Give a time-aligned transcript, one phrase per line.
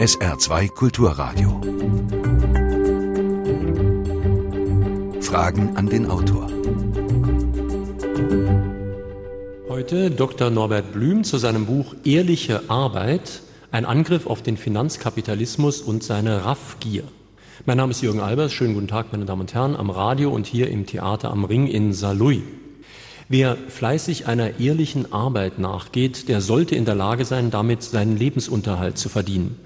[0.00, 1.60] SR2 Kulturradio.
[5.20, 6.48] Fragen an den Autor.
[9.68, 10.48] Heute Dr.
[10.48, 13.42] Norbert Blüm zu seinem Buch Ehrliche Arbeit,
[13.72, 17.04] ein Angriff auf den Finanzkapitalismus und seine Raffgier.
[17.66, 18.54] Mein Name ist Jürgen Albers.
[18.54, 21.66] Schönen guten Tag, meine Damen und Herren, am Radio und hier im Theater am Ring
[21.66, 22.40] in Saarlouis.
[23.28, 28.96] Wer fleißig einer ehrlichen Arbeit nachgeht, der sollte in der Lage sein, damit seinen Lebensunterhalt
[28.96, 29.58] zu verdienen.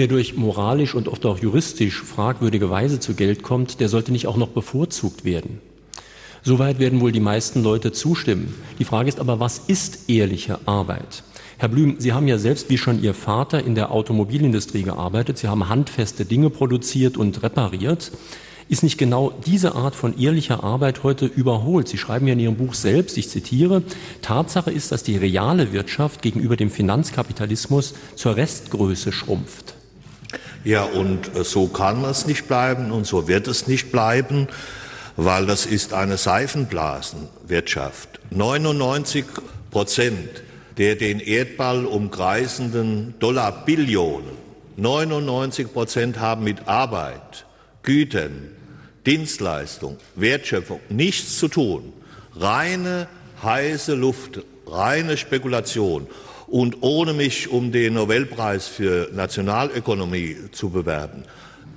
[0.00, 4.26] Wer durch moralisch und oft auch juristisch fragwürdige Weise zu Geld kommt, der sollte nicht
[4.26, 5.60] auch noch bevorzugt werden.
[6.42, 8.54] Soweit werden wohl die meisten Leute zustimmen.
[8.78, 11.22] Die Frage ist aber, was ist ehrliche Arbeit?
[11.58, 15.36] Herr Blüm, Sie haben ja selbst wie schon Ihr Vater in der Automobilindustrie gearbeitet.
[15.36, 18.10] Sie haben handfeste Dinge produziert und repariert.
[18.70, 21.88] Ist nicht genau diese Art von ehrlicher Arbeit heute überholt?
[21.88, 23.82] Sie schreiben ja in Ihrem Buch selbst, ich zitiere,
[24.22, 29.74] Tatsache ist, dass die reale Wirtschaft gegenüber dem Finanzkapitalismus zur Restgröße schrumpft.
[30.64, 34.48] Ja, und äh, so kann es nicht bleiben und so wird es nicht bleiben,
[35.16, 38.20] weil das ist eine Seifenblasenwirtschaft.
[38.30, 39.26] 99
[39.70, 40.42] Prozent
[40.80, 44.30] der den Erdball umkreisenden Dollarbillionen,
[44.78, 47.44] 99 Prozent haben mit Arbeit,
[47.82, 48.48] Gütern,
[49.04, 51.92] Dienstleistung, Wertschöpfung nichts zu tun.
[52.34, 53.08] Reine
[53.42, 56.06] heiße Luft, reine Spekulation.
[56.50, 61.22] Und ohne mich um den Nobelpreis für Nationalökonomie zu bewerben,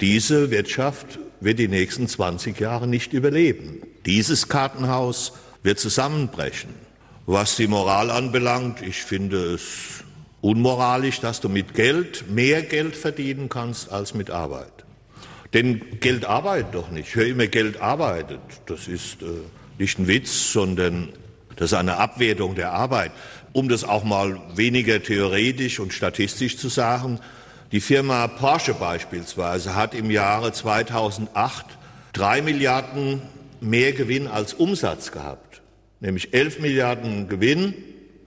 [0.02, 3.84] diese Wirtschaft wird die nächsten 20 Jahre nicht überleben.
[4.08, 6.72] Dieses Kartenhaus wird zusammenbrechen.
[7.28, 10.04] Was die Moral anbelangt, ich finde es
[10.42, 14.74] unmoralisch, dass du mit Geld mehr Geld verdienen kannst als mit Arbeit.
[15.54, 17.10] Denn Geld arbeitet doch nicht.
[17.10, 18.42] Ich höre immer, Geld arbeitet.
[18.66, 19.26] Das ist äh,
[19.78, 21.10] nicht ein Witz, sondern
[21.56, 23.12] das ist eine Abwertung der Arbeit.
[23.54, 27.20] Um das auch mal weniger theoretisch und statistisch zu sagen,
[27.72, 31.66] die Firma Porsche beispielsweise hat im Jahre 2008
[32.14, 33.22] drei Milliarden
[33.62, 35.62] mehr Gewinn als Umsatz gehabt,
[36.00, 37.74] nämlich elf Milliarden Gewinn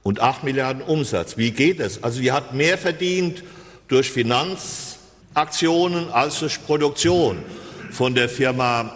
[0.03, 1.37] und acht Milliarden Umsatz.
[1.37, 2.03] Wie geht das?
[2.03, 3.43] Also die hat mehr verdient
[3.89, 4.99] durch Finanz
[5.35, 7.43] Aktionen als durch Produktion.
[7.91, 8.93] Von der Firma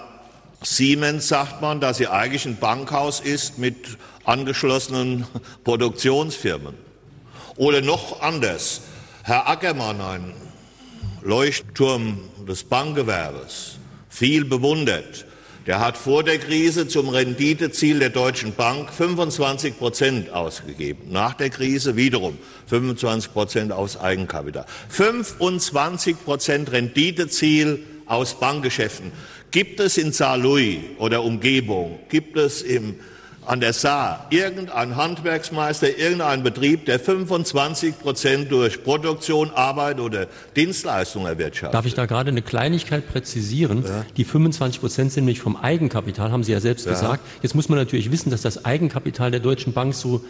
[0.63, 3.99] Siemens sagt man, dass sie eigentlich ein Bankhaus ist mit
[4.31, 5.27] angeschlossenen
[5.65, 6.75] Produktionsfirmen.
[7.57, 8.83] Oder noch anders.
[9.25, 10.33] Herr Ackermann, ein
[11.23, 13.77] Leuchtturm des Bankgewerbes,
[14.09, 15.27] viel bewundert,
[15.67, 21.13] der hat vor der Krise zum Renditeziel der Deutschen Bank 25 Prozent ausgegeben.
[21.13, 24.65] Nach der Krise wiederum 25 Prozent aus Eigenkapital.
[24.89, 29.13] 25 Prozent Renditeziel aus Bankgeschäften.
[29.51, 32.97] Gibt es in Saarlouis oder Umgebung, gibt es im
[33.47, 41.27] an der Saar irgendein Handwerksmeister, irgendein Betrieb, der 25 Prozent durch Produktion, Arbeit oder Dienstleistung
[41.27, 41.75] erwirtschaftet.
[41.75, 43.85] Darf ich da gerade eine Kleinigkeit präzisieren?
[43.85, 44.05] Ja.
[44.17, 46.93] Die 25 Prozent sind nämlich vom Eigenkapital, haben Sie ja selbst ja.
[46.93, 47.25] gesagt.
[47.43, 50.23] Jetzt muss man natürlich wissen, dass das Eigenkapital der Deutschen Bank so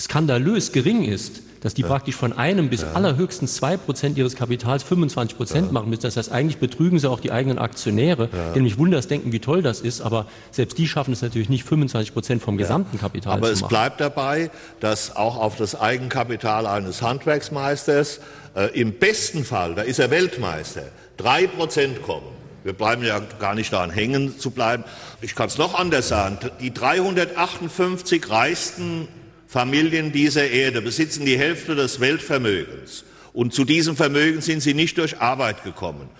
[0.00, 1.88] skandalös gering ist, dass die ja.
[1.88, 2.92] praktisch von einem bis ja.
[2.92, 5.72] allerhöchstens zwei Prozent ihres Kapitals 25 Prozent ja.
[5.72, 6.02] machen müssen.
[6.02, 9.62] Das heißt, eigentlich betrügen sie auch die eigenen Aktionäre, die nämlich wunders denken, wie toll
[9.62, 13.54] das ist, aber selbst die schaffen es natürlich nicht, 25 Prozent vom gesamten Kapital aber
[13.54, 13.64] zu machen.
[13.64, 14.50] Aber es bleibt dabei,
[14.80, 18.20] dass auch auf das Eigenkapital eines Handwerksmeisters
[18.54, 20.82] äh, im besten Fall, da ist er Weltmeister,
[21.16, 22.38] drei Prozent kommen.
[22.64, 24.84] Wir bleiben ja gar nicht daran hängen zu bleiben.
[25.20, 26.38] Ich kann es noch anders sagen.
[26.60, 29.08] Die 358 reichsten
[29.48, 33.04] Familien dieser Erde besitzen die Hälfte des Weltvermögens.
[33.32, 36.10] Und zu diesem Vermögen sind sie nicht durch Arbeit gekommen.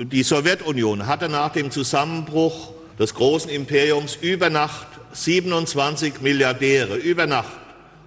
[0.00, 7.52] Die Sowjetunion hatte nach dem Zusammenbruch des großen Imperiums über Nacht 27 Milliardäre, über Nacht.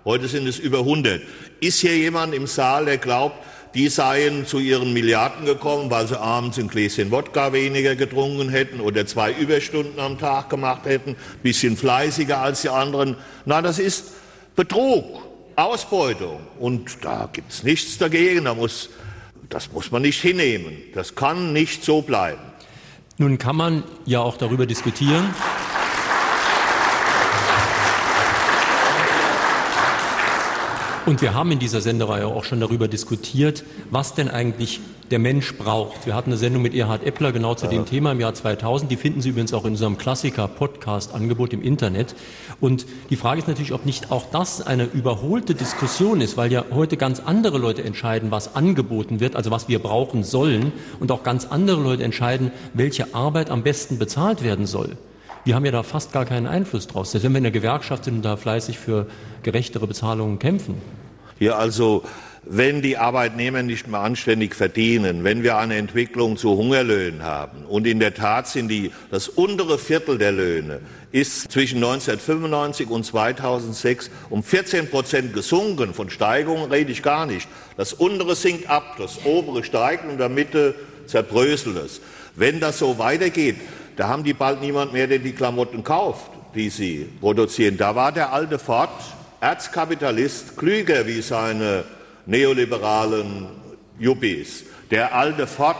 [0.03, 1.21] Heute sind es über 100.
[1.61, 3.37] Ist hier jemand im Saal, der glaubt,
[3.75, 8.81] die seien zu ihren Milliarden gekommen, weil sie abends ein Gläschen Wodka weniger getrunken hätten
[8.81, 13.15] oder zwei Überstunden am Tag gemacht hätten, bisschen fleißiger als die anderen.
[13.45, 14.11] Nein, das ist
[14.55, 15.21] Betrug,
[15.55, 16.39] Ausbeutung.
[16.59, 18.45] Und da gibt es nichts dagegen.
[18.45, 18.89] Da muss,
[19.49, 20.77] das muss man nicht hinnehmen.
[20.93, 22.41] Das kann nicht so bleiben.
[23.17, 25.33] Nun kann man ja auch darüber diskutieren.
[31.05, 34.79] Und wir haben in dieser Sendereihe auch schon darüber diskutiert, was denn eigentlich
[35.11, 36.07] der Mensch braucht.
[36.07, 37.73] Wir hatten eine Sendung mit Erhard Eppler genau zu ja.
[37.73, 38.89] dem Thema im Jahr 2000.
[38.89, 42.15] Die finden Sie übrigens auch in unserem Klassiker-Podcast-Angebot im Internet.
[42.59, 46.65] Und die Frage ist natürlich, ob nicht auch das eine überholte Diskussion ist, weil ja
[46.71, 51.21] heute ganz andere Leute entscheiden, was angeboten wird, also was wir brauchen sollen, und auch
[51.21, 54.97] ganz andere Leute entscheiden, welche Arbeit am besten bezahlt werden soll.
[55.45, 58.05] Wir haben ja da fast gar keinen Einfluss draus, selbst wenn wir in der Gewerkschaft
[58.05, 59.05] sind und da fleißig für
[59.43, 60.81] gerechtere Bezahlungen kämpfen.
[61.39, 62.03] Ja, also
[62.41, 67.63] wenn die Arbeitnehmer nicht mehr anständig verdienen, wenn wir eine Entwicklung zu Hungerlöhnen haben.
[67.65, 70.79] Und in der Tat sind die, das untere Viertel der Löhne
[71.11, 75.93] ist zwischen 1995 und 2006 um 14 Prozent gesunken.
[75.93, 77.47] Von Steigerungen rede ich gar nicht.
[77.77, 80.73] Das untere sinkt ab, das obere steigt und in der Mitte
[81.05, 82.01] zerbröselt es.
[82.35, 83.55] Wenn das so weitergeht,
[83.95, 87.77] da haben die bald niemand mehr, der die Klamotten kauft, die sie produzieren.
[87.77, 88.89] Da war der alte Ford,
[89.41, 91.83] Erzkapitalist, klüger wie seine
[92.25, 93.47] neoliberalen
[93.99, 94.65] Yuppies.
[94.91, 95.77] Der alte Ford,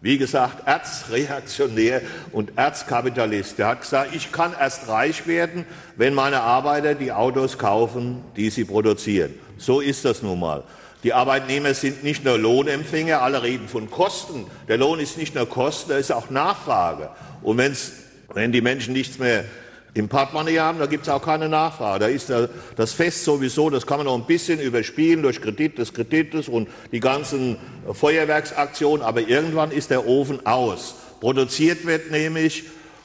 [0.00, 2.02] wie gesagt, erzreaktionär
[2.32, 5.64] und Erzkapitalist, der hat gesagt, ich kann erst reich werden,
[5.96, 9.34] wenn meine Arbeiter die Autos kaufen, die sie produzieren.
[9.56, 10.62] So ist das nun mal.
[11.04, 14.46] Die Arbeitnehmer sind nicht nur Lohnempfänger, alle reden von Kosten.
[14.68, 17.10] Der Lohn ist nicht nur Kosten, er ist auch Nachfrage.
[17.42, 17.92] Und wenn's,
[18.32, 19.44] wenn die Menschen nichts mehr
[19.92, 22.00] im Portemonnaie haben, da gibt es auch keine Nachfrage.
[22.00, 22.32] Da ist
[22.76, 26.68] das Fest sowieso, das kann man noch ein bisschen überspielen durch Kredit des Kredites und
[26.90, 27.58] die ganzen
[27.92, 30.94] Feuerwerksaktionen, aber irgendwann ist der Ofen aus.
[31.20, 32.64] Produziert wird nämlich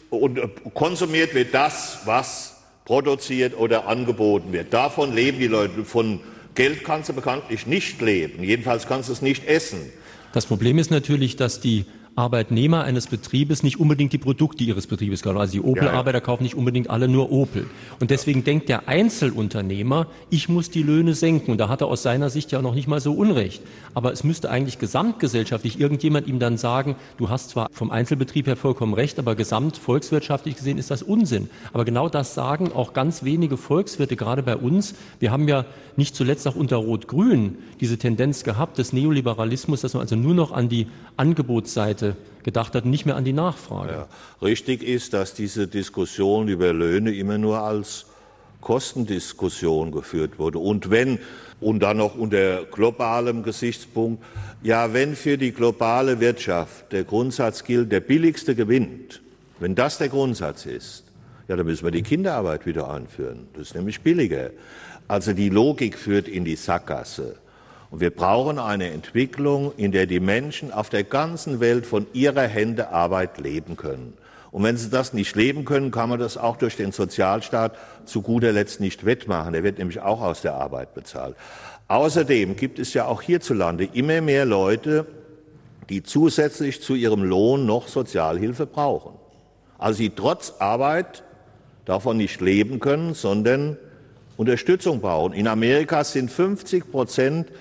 [0.10, 0.40] und
[0.74, 2.56] konsumiert wird das, was
[2.86, 4.74] produziert oder angeboten wird.
[4.74, 5.84] Davon leben die Leute.
[5.84, 6.22] Von
[6.56, 8.44] Geld kannst du bekanntlich nicht leben.
[8.44, 9.80] Jedenfalls kannst du es nicht essen.
[10.34, 15.21] Das Problem ist natürlich, dass die Arbeitnehmer eines Betriebes nicht unbedingt die Produkte ihres Betriebes
[15.21, 15.38] kaufen.
[15.38, 16.25] Also die Opel-Arbeiter ja, ja.
[16.25, 17.67] kaufen nicht unbedingt alle nur Opel.
[18.00, 21.51] Und deswegen denkt der Einzelunternehmer, ich muss die Löhne senken.
[21.51, 23.61] Und da hat er aus seiner Sicht ja noch nicht mal so Unrecht.
[23.94, 28.56] Aber es müsste eigentlich gesamtgesellschaftlich irgendjemand ihm dann sagen, du hast zwar vom Einzelbetrieb her
[28.56, 31.50] vollkommen recht, aber gesamt volkswirtschaftlich gesehen ist das Unsinn.
[31.73, 34.94] Aber genau das sagen auch ganz wenige Volkswirte, gerade bei uns.
[35.19, 35.65] Wir haben ja
[35.95, 40.51] nicht zuletzt auch unter Rot-Grün diese Tendenz gehabt des Neoliberalismus, dass man also nur noch
[40.51, 41.99] an die Angebotsseite
[42.44, 43.92] gedacht hat, nicht mehr an die Nachfrage.
[43.92, 44.07] Ja,
[44.42, 48.06] richtig ist, dass diese Diskussion über Löhne immer nur als
[48.62, 50.60] Kostendiskussion geführt wurde.
[50.60, 51.19] Und wenn,
[51.62, 54.24] und dann noch unter globalem Gesichtspunkt,
[54.62, 59.22] ja, wenn für die globale Wirtschaft der Grundsatz gilt, der billigste gewinnt,
[59.60, 61.04] wenn das der Grundsatz ist,
[61.48, 63.48] ja, dann müssen wir die Kinderarbeit wieder einführen.
[63.54, 64.52] Das ist nämlich billiger.
[65.07, 67.38] Also die Logik führt in die Sackgasse.
[67.91, 72.44] Und wir brauchen eine Entwicklung, in der die Menschen auf der ganzen Welt von ihrer
[72.44, 74.13] Hände Arbeit leben können.
[74.51, 78.21] Und wenn sie das nicht leben können, kann man das auch durch den Sozialstaat zu
[78.21, 79.53] guter Letzt nicht wettmachen.
[79.53, 81.36] Der wird nämlich auch aus der Arbeit bezahlt.
[81.88, 85.06] Außerdem gibt es ja auch hierzulande immer mehr Leute,
[85.89, 89.13] die zusätzlich zu ihrem Lohn noch Sozialhilfe brauchen.
[89.77, 91.24] Also die trotz Arbeit
[91.85, 93.77] davon nicht leben können, sondern
[94.38, 95.33] Unterstützung brauchen.
[95.33, 97.51] In Amerika sind 50 Prozent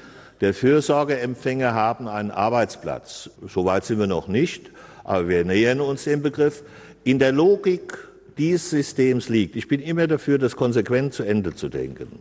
[0.40, 3.30] der Fürsorgeempfänger haben einen Arbeitsplatz.
[3.46, 4.70] So weit sind wir noch nicht,
[5.04, 6.62] aber wir nähern uns dem Begriff.
[7.04, 7.98] In der Logik
[8.36, 12.20] dieses Systems liegt, ich bin immer dafür, das konsequent zu Ende zu denken.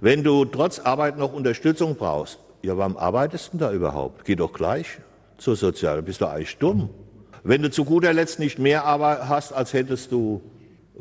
[0.00, 4.24] Wenn du trotz Arbeit noch Unterstützung brauchst, ja, warum arbeitest du da überhaupt?
[4.24, 4.98] Geh doch gleich
[5.38, 6.90] zur Sozial, bist du eigentlich dumm.
[7.44, 10.42] Wenn du zu guter Letzt nicht mehr Arbeit hast, als hättest du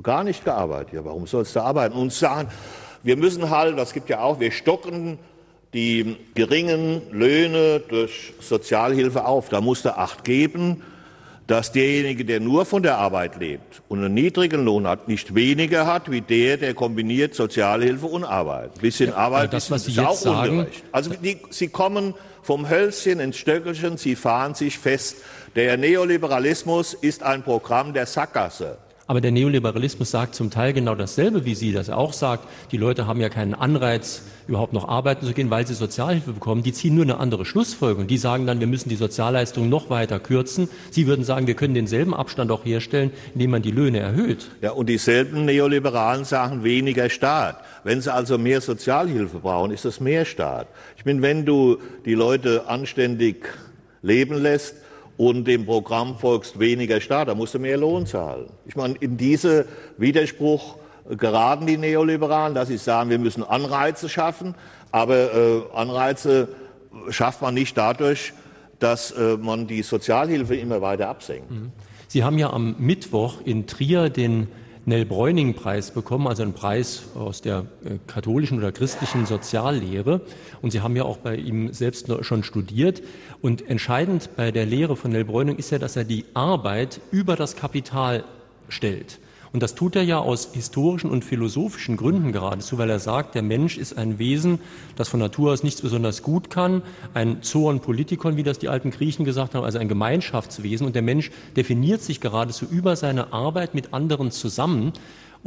[0.02, 1.96] gar nicht gearbeitet, ja, warum sollst du arbeiten?
[1.96, 2.50] Und sagen,
[3.04, 5.20] wir müssen halt, das gibt ja auch, wir stocken
[5.78, 9.50] die geringen Löhne durch Sozialhilfe auf.
[9.50, 10.82] Da musste Acht geben,
[11.46, 15.86] dass derjenige, der nur von der Arbeit lebt und einen niedrigen Lohn hat, nicht weniger
[15.86, 18.72] hat wie der, der kombiniert Sozialhilfe und Arbeit.
[18.74, 20.84] Ein bisschen ja, Arbeit das, was ist, Sie ist auch sagen, ungerecht.
[20.92, 25.18] Also die, Sie kommen vom Hölzchen ins Stöckelchen, Sie fahren sich fest.
[25.56, 28.80] Der Neoliberalismus ist ein Programm der Sackgasse.
[29.10, 32.46] Aber der Neoliberalismus sagt zum Teil genau dasselbe, wie sie das auch sagt.
[32.74, 36.62] Die Leute haben ja keinen Anreiz, überhaupt noch arbeiten zu gehen, weil sie Sozialhilfe bekommen.
[36.62, 38.08] Die ziehen nur eine andere Schlussfolgerung.
[38.08, 40.68] Die sagen dann, wir müssen die Sozialleistungen noch weiter kürzen.
[40.92, 44.50] Sie würden sagen, wir können denselben Abstand auch herstellen, indem man die Löhne erhöht.
[44.62, 47.64] Ja, und dieselben Neoliberalen sagen weniger Staat.
[47.86, 50.68] Wenn sie also mehr Sozialhilfe brauchen, ist das mehr Staat.
[50.98, 53.48] Ich meine, wenn du die Leute anständig
[54.02, 54.76] leben lässt,
[55.18, 58.48] und dem Programm folgst weniger Staat, da musst du mehr Lohn zahlen.
[58.66, 59.66] Ich meine, in diese
[59.98, 60.78] Widerspruch
[61.10, 64.56] geraten die Neoliberalen, dass sie sagen, wir müssen Anreize schaffen,
[64.92, 66.50] aber äh, Anreize
[67.10, 68.34] schafft man nicht dadurch,
[68.80, 71.50] dass äh, man die Sozialhilfe immer weiter absenkt.
[71.50, 71.72] Mhm.
[72.08, 74.48] Sie haben ja am Mittwoch in Trier den
[74.88, 80.22] Nell-Bräuning-Preis bekommen, also einen Preis aus der äh, katholischen oder christlichen Soziallehre.
[80.62, 83.04] Und Sie haben ja auch bei ihm selbst schon studiert.
[83.42, 87.36] Und entscheidend bei der Lehre von Nell Bräuning ist ja, dass er die Arbeit über
[87.36, 88.24] das Kapital
[88.70, 89.20] stellt.
[89.58, 93.42] Und das tut er ja aus historischen und philosophischen Gründen geradezu, weil er sagt, der
[93.42, 94.60] Mensch ist ein Wesen,
[94.96, 96.84] das von Natur aus nichts besonders gut kann,
[97.16, 100.86] ein Zoon Politikon, wie das die alten Griechen gesagt haben, also ein Gemeinschaftswesen.
[100.86, 104.94] Und der Mensch definiert sich geradezu über seine Arbeit mit anderen zusammen.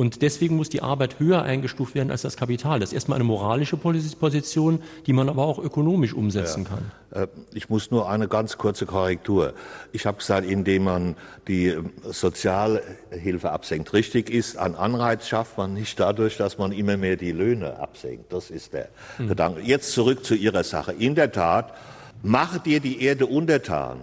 [0.00, 2.80] Und deswegen muss die Arbeit höher eingestuft werden als das Kapital.
[2.80, 6.70] Das ist erstmal eine moralische Position, die man aber auch ökonomisch umsetzen ja.
[6.70, 7.24] kann.
[7.24, 9.52] Äh, ich muss nur eine ganz kurze Korrektur.
[9.92, 11.16] Ich habe gesagt, indem man
[11.48, 13.92] die ähm, Sozialhilfe absenkt.
[13.92, 18.32] Richtig ist, ein Anreiz schafft man nicht dadurch, dass man immer mehr die Löhne absenkt.
[18.32, 18.88] Das ist der
[19.18, 19.28] hm.
[19.28, 19.60] Gedanke.
[19.60, 20.92] Jetzt zurück zu Ihrer Sache.
[20.92, 21.74] In der Tat,
[22.22, 23.98] mache dir die Erde untertan.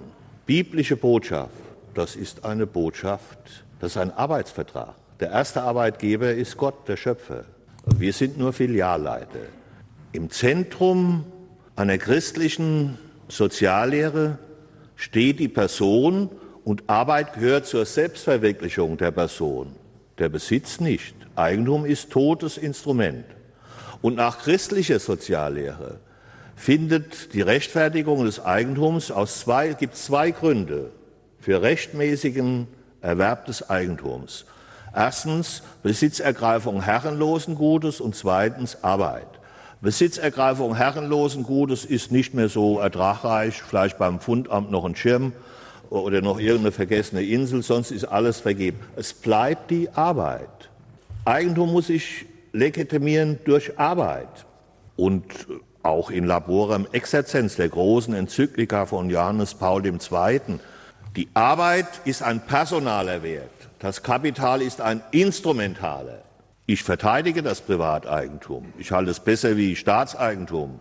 [0.45, 1.55] Biblische Botschaft.
[1.95, 3.65] Das ist eine Botschaft.
[3.79, 4.93] Das ist ein Arbeitsvertrag.
[5.19, 7.45] Der erste Arbeitgeber ist Gott, der Schöpfer.
[7.85, 9.47] Wir sind nur Filialleiter.
[10.11, 11.25] Im Zentrum
[11.75, 14.37] einer christlichen Soziallehre
[14.95, 16.29] steht die Person
[16.63, 19.73] und Arbeit gehört zur Selbstverwirklichung der Person.
[20.19, 21.15] Der Besitz nicht.
[21.35, 23.25] Eigentum ist totes Instrument.
[24.01, 25.99] Und nach christlicher Soziallehre
[26.55, 30.91] findet die Rechtfertigung des Eigentums aus zwei, gibt zwei Gründe
[31.39, 32.67] für rechtmäßigen
[33.01, 34.45] Erwerb des Eigentums.
[34.97, 39.27] Erstens Besitzergreifung herrenlosen Gutes und zweitens Arbeit.
[39.79, 45.33] Besitzergreifung herrenlosen Gutes ist nicht mehr so ertragreich, vielleicht beim Fundamt noch ein Schirm
[45.91, 48.79] oder noch irgendeine vergessene Insel, sonst ist alles vergeben.
[48.95, 50.71] Es bleibt die Arbeit.
[51.25, 54.47] Eigentum muss sich legitimieren durch Arbeit.
[54.95, 55.25] Und
[55.83, 60.41] auch in Laborem Exerzenz, der großen Enzyklika von Johannes Paul II.
[61.15, 63.56] Die Arbeit ist ein personaler Wert.
[63.79, 66.23] Das Kapital ist ein instrumentaler.
[66.65, 68.73] Ich verteidige das Privateigentum.
[68.79, 70.79] Ich halte es besser wie Staatseigentum.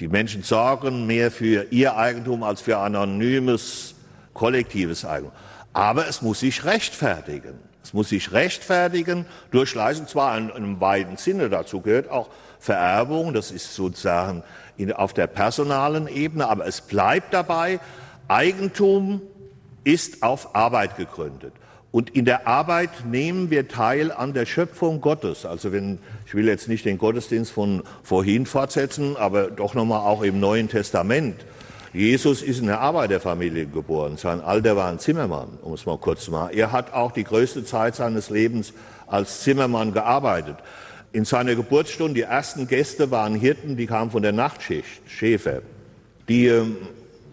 [0.00, 3.94] Die Menschen sorgen mehr für ihr Eigentum als für anonymes,
[4.32, 5.32] kollektives Eigentum.
[5.72, 7.54] Aber es muss sich rechtfertigen.
[7.84, 11.48] Es muss sich rechtfertigen durch Leistung, zwar in, einem weiten Sinne.
[11.48, 13.32] Dazu gehört auch Vererbung.
[13.32, 14.42] Das ist sozusagen
[14.76, 16.48] in, auf der personalen Ebene.
[16.48, 17.78] Aber es bleibt dabei,
[18.26, 19.22] Eigentum
[19.84, 21.52] ist auf Arbeit gegründet.
[21.94, 25.46] Und in der Arbeit nehmen wir teil an der Schöpfung Gottes.
[25.46, 30.22] Also wenn, ich will jetzt nicht den Gottesdienst von vorhin fortsetzen, aber doch nochmal auch
[30.22, 31.36] im Neuen Testament.
[31.92, 34.16] Jesus ist in einer Arbeiterfamilie geboren.
[34.16, 36.50] Sein Alter war ein Zimmermann, um es mal kurz zu machen.
[36.52, 38.72] Er hat auch die größte Zeit seines Lebens
[39.06, 40.56] als Zimmermann gearbeitet.
[41.12, 45.62] In seiner Geburtsstunde, die ersten Gäste waren Hirten, die kamen von der Nachtschicht, Schäfer.
[46.28, 46.76] Die ähm,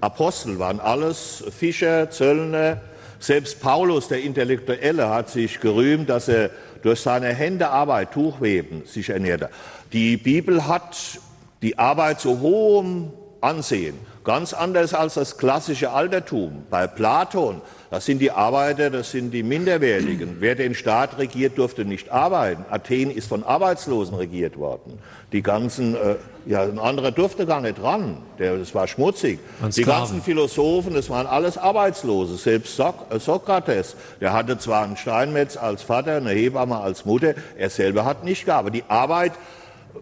[0.01, 2.79] Apostel waren alles Fischer, Zöllner,
[3.21, 6.49] selbst Paulus, der Intellektuelle, hat sich gerühmt, dass er
[6.81, 9.49] durch seine Hände Arbeit, Tuchweben, sich ernährte.
[9.93, 11.19] Die Bibel hat
[11.61, 13.95] die Arbeit zu hohem Ansehen.
[14.23, 16.63] Ganz anders als das klassische Altertum.
[16.69, 17.61] Bei Platon
[17.91, 20.37] das sind die Arbeiter, das sind die Minderwertigen.
[20.39, 22.63] Wer den Staat regiert, durfte nicht arbeiten.
[22.69, 24.97] Athen ist von Arbeitslosen regiert worden.
[25.33, 28.15] Die ganzen, äh, ja, ein anderer durfte gar nicht ran.
[28.39, 29.39] Der, das war schmutzig.
[29.75, 32.37] Die ganzen Philosophen, das waren alles Arbeitslose.
[32.37, 37.33] Selbst Sok äh, Sokrates, der hatte zwar einen Steinmetz als Vater, eine Hebamme als Mutter,
[37.57, 38.85] er selber hat nicht gearbeitet.
[38.85, 39.33] Die Arbeit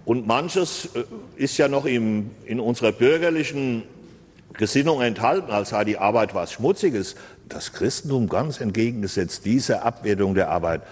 [0.05, 1.05] und manches äh,
[1.37, 3.81] ist ja noch im, in unserer bürgerlichen
[4.53, 7.15] Gesinnung enthalten, als sei die Arbeit was Schmutziges.
[7.49, 10.83] Das Christentum ganz entgegengesetzt dieser Abwertung der Arbeit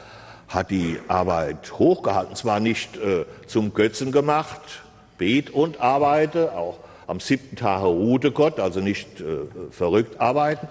[0.47, 4.61] hat die Arbeit hochgehalten, zwar nicht äh, zum Götzen gemacht,
[5.17, 9.39] bet und arbeite, auch am siebten Tage ruhte Gott, also nicht äh,
[9.71, 10.67] verrückt arbeiten,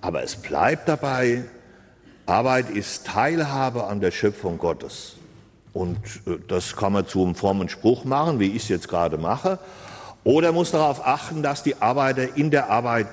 [0.00, 1.44] aber es bleibt dabei,
[2.26, 5.16] Arbeit ist Teilhabe an der Schöpfung Gottes.
[5.72, 9.16] Und äh, das kann man zu einem frommen Spruch machen, wie ich es jetzt gerade
[9.16, 9.58] mache.
[10.22, 13.08] Oder muss darauf achten, dass die Arbeiter in der Arbeit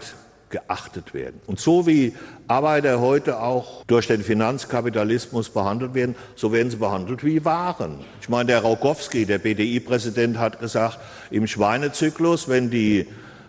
[0.49, 1.41] geachtet werden.
[1.45, 2.13] Und so wie
[2.47, 7.99] Arbeiter heute auch durch den Finanzkapitalismus behandelt werden, so werden sie behandelt wie Waren.
[8.21, 10.99] Ich meine, der Raukowski, der BDI-Präsident, hat gesagt,
[11.31, 13.07] im Schweinezyklus, wenn die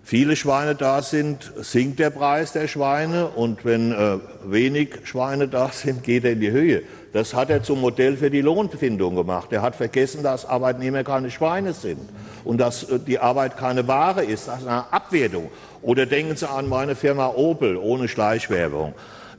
[0.08, 5.68] viele Schweine da sind, sinkt der Preis der Schweine und wenn äh, wenig Schweine da
[5.70, 6.82] sind, geht er in die Höhe.
[7.12, 9.52] Das hat er zum Modell für die Lohnfindung gemacht.
[9.52, 12.00] Er hat vergessen, dass Arbeitnehmer keine Schweine sind
[12.44, 14.48] und dass äh, die Arbeit keine Ware ist.
[14.48, 15.50] Das ist eine Abwertung.
[15.82, 18.94] Oder denken Sie an meine Firma Opel ohne Schleichwerbung.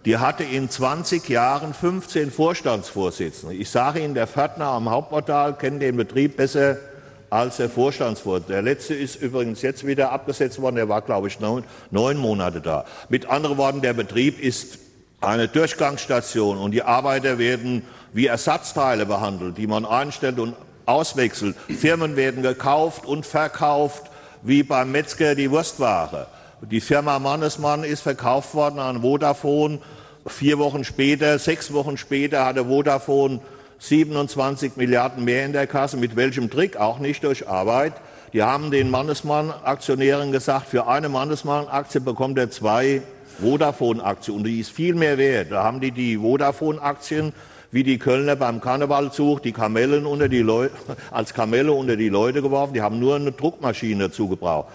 [0.05, 3.55] Die hatte in 20 Jahren 15 Vorstandsvorsitzende.
[3.55, 6.77] Ich sage Ihnen, der Pförtner am Hauptportal kennt den Betrieb besser
[7.29, 8.53] als der Vorstandsvorsitzende.
[8.53, 10.75] Der letzte ist übrigens jetzt wieder abgesetzt worden.
[10.75, 12.85] Der war, glaube ich, neun, neun Monate da.
[13.09, 14.79] Mit anderen Worten, der Betrieb ist
[15.21, 17.83] eine Durchgangsstation und die Arbeiter werden
[18.13, 20.55] wie Ersatzteile behandelt, die man einstellt und
[20.85, 21.55] auswechselt.
[21.67, 24.03] Firmen werden gekauft und verkauft
[24.41, 26.27] wie beim Metzger die Wurstware.
[26.61, 29.79] Die Firma Mannesmann ist verkauft worden an Vodafone.
[30.25, 33.39] Vier Wochen später, sechs Wochen später hatte Vodafone
[33.79, 35.97] 27 Milliarden mehr in der Kasse.
[35.97, 36.77] Mit welchem Trick?
[36.77, 37.93] Auch nicht durch Arbeit.
[38.33, 43.01] Die haben den Mannesmann-Aktionären gesagt, für eine Mannesmann-Aktie bekommt er zwei
[43.41, 45.51] Vodafone-Aktien und die ist viel mehr wert.
[45.51, 47.33] Da haben die die Vodafone-Aktien
[47.71, 50.73] wie die Kölner beim Karnevalzug die Kamellen unter die Leute,
[51.11, 52.73] als Kamelle unter die Leute geworfen.
[52.73, 54.67] Die haben nur eine Druckmaschine dazu gebraucht.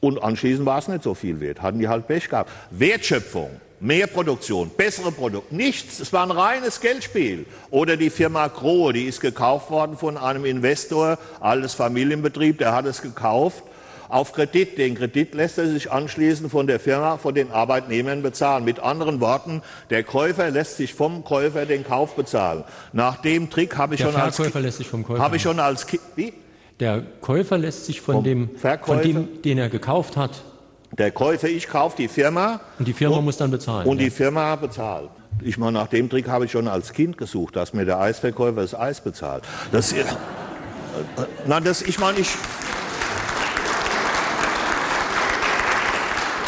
[0.00, 1.62] Und anschließend war es nicht so viel wert.
[1.62, 2.50] Hatten die halt Pech gehabt.
[2.70, 3.50] Wertschöpfung.
[3.82, 6.00] Mehr Produktion, bessere Produkte, nichts.
[6.00, 7.46] Es war ein reines Geldspiel.
[7.70, 12.84] Oder die Firma Grohe, die ist gekauft worden von einem Investor, alles Familienbetrieb, der hat
[12.84, 13.62] es gekauft
[14.10, 14.76] auf Kredit.
[14.76, 18.64] Den Kredit lässt er sich anschließend von der Firma, von den Arbeitnehmern bezahlen.
[18.64, 22.64] Mit anderen Worten, der Käufer lässt sich vom Käufer den Kauf bezahlen.
[22.92, 25.58] Nach dem Trick habe ich, der schon als, lässt sich vom Käufer habe ich schon
[25.58, 26.34] als wie?
[26.80, 28.50] Der Käufer lässt sich von dem,
[28.82, 30.42] von dem, den er gekauft hat.
[30.96, 32.60] Der Käufer, ich kaufe die Firma.
[32.78, 33.86] Und die Firma und, muss dann bezahlen.
[33.86, 34.04] Und ja.
[34.04, 35.10] die Firma bezahlt.
[35.42, 38.62] Ich meine, nach dem Trick habe ich schon als Kind gesucht, dass mir der Eisverkäufer
[38.62, 39.44] das Eis bezahlt.
[39.70, 40.04] Das, äh,
[41.46, 42.30] nein, das, ich meine, ich,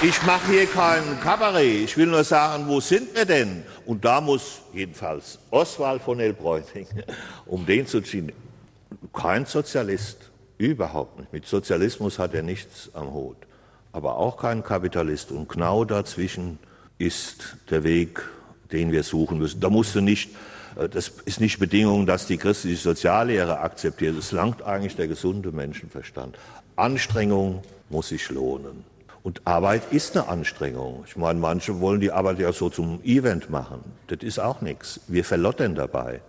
[0.05, 1.85] Ich mache hier kein Kabarett.
[1.85, 3.63] Ich will nur sagen, wo sind wir denn?
[3.87, 6.89] Und da muss jedenfalls Oswald von Elbräuting,
[7.47, 8.33] um den zu ziehen,
[9.13, 11.33] kein Sozialist, überhaupt nicht.
[11.33, 13.37] Mit Sozialismus hat er nichts am Hut.
[13.93, 15.33] Aber auch kein Kapitalist.
[15.33, 16.59] Und genau dazwischen
[16.99, 18.23] ist der Weg,
[18.71, 19.61] den wir suchen müssen.
[19.61, 20.31] Da musst du nicht,
[20.77, 24.17] äh, das ist nicht Bedingung, dass die christliche Soziallehre akzeptiert.
[24.17, 26.39] Es langt eigentlich der gesunde Menschenverstand.
[26.77, 28.85] Anstrengung muss sich lohnen.
[29.23, 31.05] Und Arbeit ist eine Anstrengung.
[31.07, 33.81] Ich meine, manche wollen die Arbeit ja so zum Event machen.
[34.09, 35.01] Das ist auch nichts.
[35.07, 36.21] Wir verlottern dabei.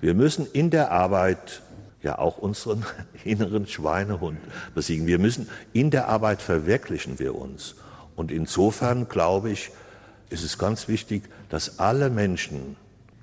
[0.00, 1.60] Wir müssen in der Arbeit
[2.02, 2.84] ja auch unseren
[3.24, 4.38] inneren Schweinehund
[4.74, 5.06] besiegen.
[5.06, 7.76] Wir müssen in der Arbeit verwirklichen wir uns.
[8.16, 9.70] Und insofern glaube ich,
[10.30, 12.76] ist es ganz wichtig, dass alle Menschen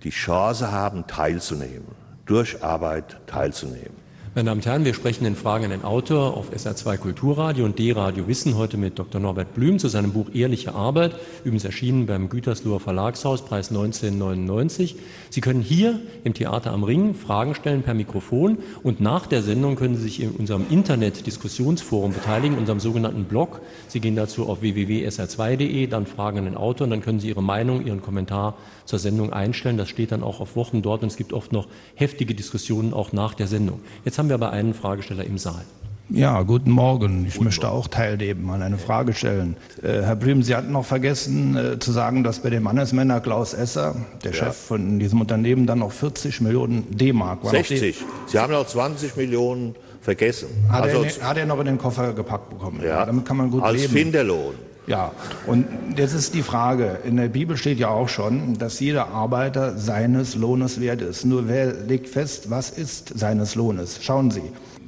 [0.04, 1.88] die Chance haben, teilzunehmen,
[2.26, 4.07] durch Arbeit teilzunehmen.
[4.38, 7.80] Meine Damen und Herren, wir sprechen in Fragen an den Autor auf SR2 Kulturradio und
[7.80, 9.20] D-Radio Wissen heute mit Dr.
[9.20, 14.96] Norbert Blüm zu seinem Buch Ehrliche Arbeit, übrigens erschienen beim Gütersloher Verlagshaus, Preis 1999.
[15.32, 19.76] Sie können hier im Theater am Ring Fragen stellen per Mikrofon und nach der Sendung
[19.76, 23.62] können Sie sich in unserem Internet-Diskussionsforum beteiligen, unserem sogenannten Blog.
[23.88, 27.42] Sie gehen dazu auf www.sr2.de, dann Fragen an den Autor und dann können Sie Ihre
[27.42, 29.78] Meinung, Ihren Kommentar zur Sendung einstellen.
[29.78, 33.14] Das steht dann auch auf Wochen dort und es gibt oft noch heftige Diskussionen auch
[33.14, 33.82] nach der Sendung.
[34.06, 35.64] Jetzt haben wir aber einen Fragesteller im Saal.
[36.10, 37.26] Ja, guten Morgen.
[37.28, 39.58] Ich guten möchte auch teilnehmen, an eine Frage stellen.
[39.84, 43.54] Äh, Herr Blüm, Sie hatten noch vergessen äh, zu sagen, dass bei dem Mannesmänner Klaus
[43.54, 44.38] Esser, der ja.
[44.38, 47.52] Chef von diesem Unternehmen, dann noch 40 Millionen D-Mark waren.
[47.52, 48.06] 60.
[48.28, 50.48] Sie haben noch 20 Millionen vergessen.
[50.70, 52.80] Hat, also, er, hat er noch in den Koffer gepackt bekommen.
[52.82, 53.94] Ja, damit kann man gut als leben.
[53.94, 54.56] Als Finderlohn.
[54.88, 55.12] Ja,
[55.46, 59.78] und jetzt ist die Frage, in der Bibel steht ja auch schon, dass jeder Arbeiter
[59.78, 61.26] seines Lohnes wert ist.
[61.26, 64.00] Nur wer legt fest, was ist seines Lohnes?
[64.02, 64.44] Schauen Sie,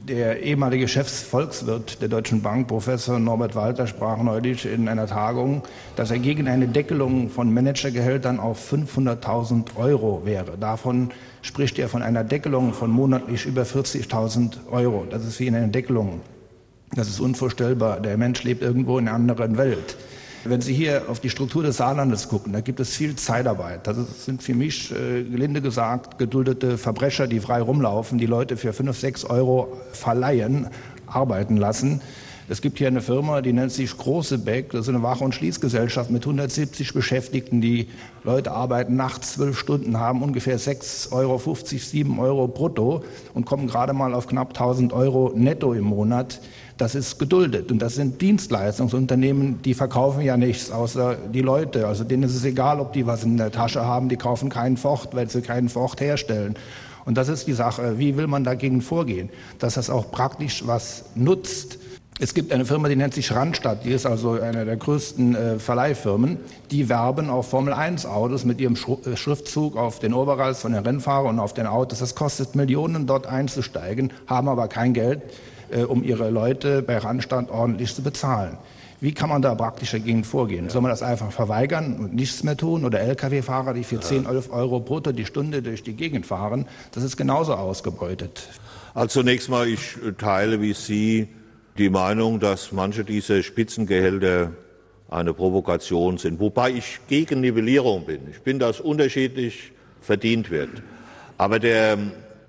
[0.08, 5.64] der ehemalige Chefsvolkswirt der Deutschen Bank, Professor Norbert Walter, sprach neulich in einer Tagung,
[5.98, 10.58] dass er gegen eine Deckelung von Managergehältern auf 500.000 Euro wäre.
[10.58, 15.06] Davon spricht er von einer Deckelung von monatlich über 40.000 Euro.
[15.10, 16.22] Das ist wie eine Deckelung
[16.96, 18.00] das ist unvorstellbar.
[18.00, 19.98] Der Mensch lebt irgendwo in einer anderen Welt.
[20.46, 23.86] Wenn Sie hier auf die Struktur des Saarlandes gucken, da gibt es viel Zeitarbeit.
[23.86, 28.72] Das sind für mich, äh, gelinde gesagt, geduldete Verbrecher, die frei rumlaufen, die Leute für
[28.72, 30.68] fünf, sechs Euro verleihen,
[31.08, 32.02] arbeiten lassen.
[32.52, 34.72] Es gibt hier eine Firma, die nennt sich Große Beck.
[34.72, 37.62] Das ist eine Wach- und Schließgesellschaft mit 170 Beschäftigten.
[37.62, 37.90] Die
[38.24, 43.04] Leute arbeiten nachts zwölf Stunden, haben ungefähr 6,50 Euro, 7 Euro brutto
[43.36, 46.42] und kommen gerade mal auf knapp 1000 Euro netto im Monat.
[46.80, 47.74] Das ist geduldet.
[47.74, 51.86] Und das sind Dienstleistungsunternehmen, die verkaufen ja nichts außer die Leute.
[51.86, 54.08] Also denen ist es egal, ob die was in der Tasche haben.
[54.08, 56.56] Die kaufen keinen Ford, weil sie keinen Ford herstellen.
[57.04, 58.00] Und das ist die Sache.
[58.00, 59.30] Wie will man dagegen vorgehen?
[59.60, 61.80] Dass das auch praktisch was nutzt.
[62.18, 65.60] Es gibt eine Firma, die nennt sich Randstadt, die ist also eine der größten äh,
[65.60, 66.38] Verleihfirmen.
[66.72, 71.36] Die werben auf Formel-1-Autos mit ihrem Sch äh, Schriftzug auf den Oberhals von den Rennfahrern
[71.36, 72.00] und auf den Autos.
[72.00, 75.24] Das kostet Millionen, dort einzusteigen, haben aber kein Geld
[75.72, 78.58] äh, um ihre Leute bei Randstand ordentlich zu bezahlen.
[79.02, 80.66] Wie kann man da praktisch dagegen vorgehen?
[80.66, 80.72] Ja.
[80.72, 82.84] Soll man das einfach verweigern und nichts mehr tun?
[82.84, 84.02] Oder Lkw-Fahrer, die für ja.
[84.02, 88.50] 10, 11 Euro brutto die Stunde durch die Gegend fahren, das ist genauso ausgebeutet.
[88.94, 91.30] Also zunächst mal, ich teile wie Sie
[91.78, 94.52] die Meinung, dass manche dieser Spitzengehälter
[95.10, 96.40] eine Provokation sind.
[96.40, 98.22] Wobei ich gegen Nivellierung bin.
[98.30, 100.70] Ich bin, dass unterschiedlich verdient wird.
[101.38, 101.98] Aber der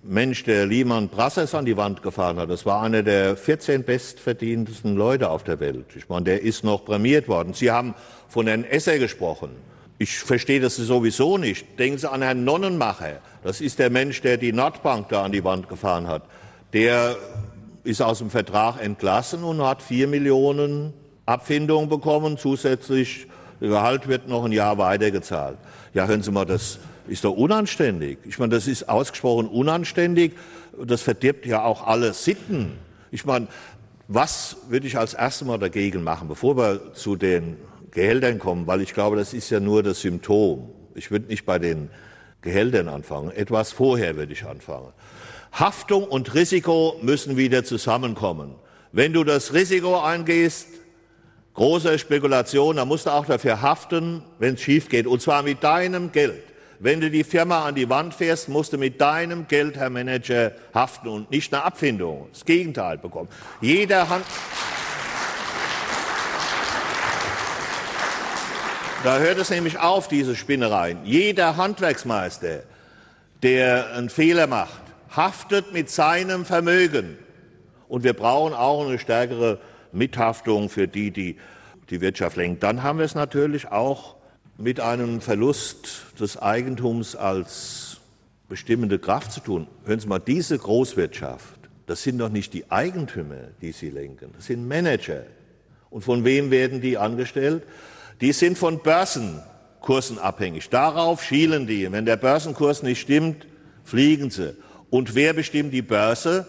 [0.03, 4.97] Mensch, der Lehman Brothers an die Wand gefahren hat, das war einer der 14 bestverdientesten
[4.97, 5.87] Leute auf der Welt.
[5.95, 7.53] Ich meine, der ist noch prämiert worden.
[7.53, 7.95] Sie haben
[8.29, 9.51] von Herrn Esser gesprochen.
[9.99, 11.79] Ich verstehe das sowieso nicht.
[11.79, 13.19] Denken Sie an Herrn Nonnenmacher.
[13.45, 16.23] Das ist der Mensch, der die Nordbank da an die Wand gefahren hat.
[16.73, 17.17] Der
[17.85, 20.95] ist aus dem Vertrag entlassen und hat vier Millionen
[21.27, 22.39] Abfindung bekommen.
[22.39, 23.27] Zusätzlich
[23.61, 25.59] Gehalt wird noch ein Jahr weitergezahlt.
[25.93, 28.19] Ja, hören Sie mal, das, ist doch unanständig.
[28.25, 30.33] Ich meine, das ist ausgesprochen unanständig.
[30.83, 32.73] Das verdirbt ja auch alle Sitten.
[33.11, 33.49] Ich meine,
[34.09, 37.57] was würde ich als erstes mal dagegen machen, bevor wir zu den
[37.91, 40.71] Gehältern kommen, weil ich glaube, das ist ja nur das Symptom.
[40.95, 41.91] Ich würde nicht bei den
[42.43, 43.31] Gehältern anfangen.
[43.31, 44.93] Etwas vorher würde ich anfangen.
[45.53, 48.55] Haftung und Risiko müssen wieder zusammenkommen.
[48.93, 50.69] Wenn du das Risiko eingehst,
[51.55, 55.07] große Spekulation, dann musst du auch dafür haften, wenn es schief geht.
[55.07, 56.43] Und zwar mit deinem Geld.
[56.83, 60.53] Wenn du die Firma an die Wand fährst, musst du mit deinem Geld, Herr Manager,
[60.73, 62.29] haften und nicht eine Abfindung.
[62.33, 63.29] Das Gegenteil bekommen.
[63.61, 64.25] Jeder Hand
[69.05, 70.99] Da hört es nämlich auf, diese Spinnereien.
[71.05, 72.63] Jeder Handwerksmeister,
[73.43, 74.81] der einen Fehler macht,
[75.15, 77.19] haftet mit seinem Vermögen.
[77.89, 79.59] Und wir brauchen auch eine stärkere
[79.93, 81.37] Mithaftung für die, die
[81.91, 82.61] die Wirtschaft lenken.
[82.61, 84.17] Dann haben wir es natürlich auch
[84.61, 87.97] mit einem Verlust des Eigentums als
[88.49, 89.67] bestimmende Kraft zu tun.
[89.85, 94.47] Hören Sie mal, diese Großwirtschaft, das sind doch nicht die Eigentümer, die sie lenken, das
[94.47, 95.25] sind Manager.
[95.89, 97.65] Und von wem werden die angestellt?
[98.21, 100.69] Die sind von Börsenkursen abhängig.
[100.69, 101.91] Darauf schielen die.
[101.91, 103.47] Wenn der Börsenkurs nicht stimmt,
[103.83, 104.55] fliegen sie.
[104.91, 106.47] Und wer bestimmt die Börse?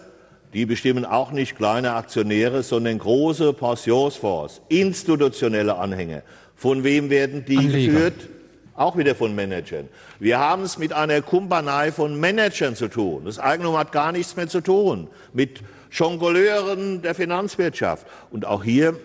[0.54, 6.24] Die bestimmen auch nicht kleine Aktionäre, sondern große Pensionsfonds, institutionelle Anhänger.
[6.62, 7.92] Von wem werden die Anleger.
[7.92, 8.30] geführt?
[8.76, 9.90] Auch wieder von Managern.
[10.20, 13.26] Wir haben es mit einer Kumpanei von Managern zu tun.
[13.26, 18.06] Das Eigentum hat gar nichts mehr zu tun mit Jongleuren der Finanzwirtschaft.
[18.30, 18.96] Und auch hier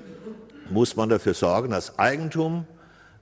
[0.69, 2.67] muss man dafür sorgen, dass Eigentum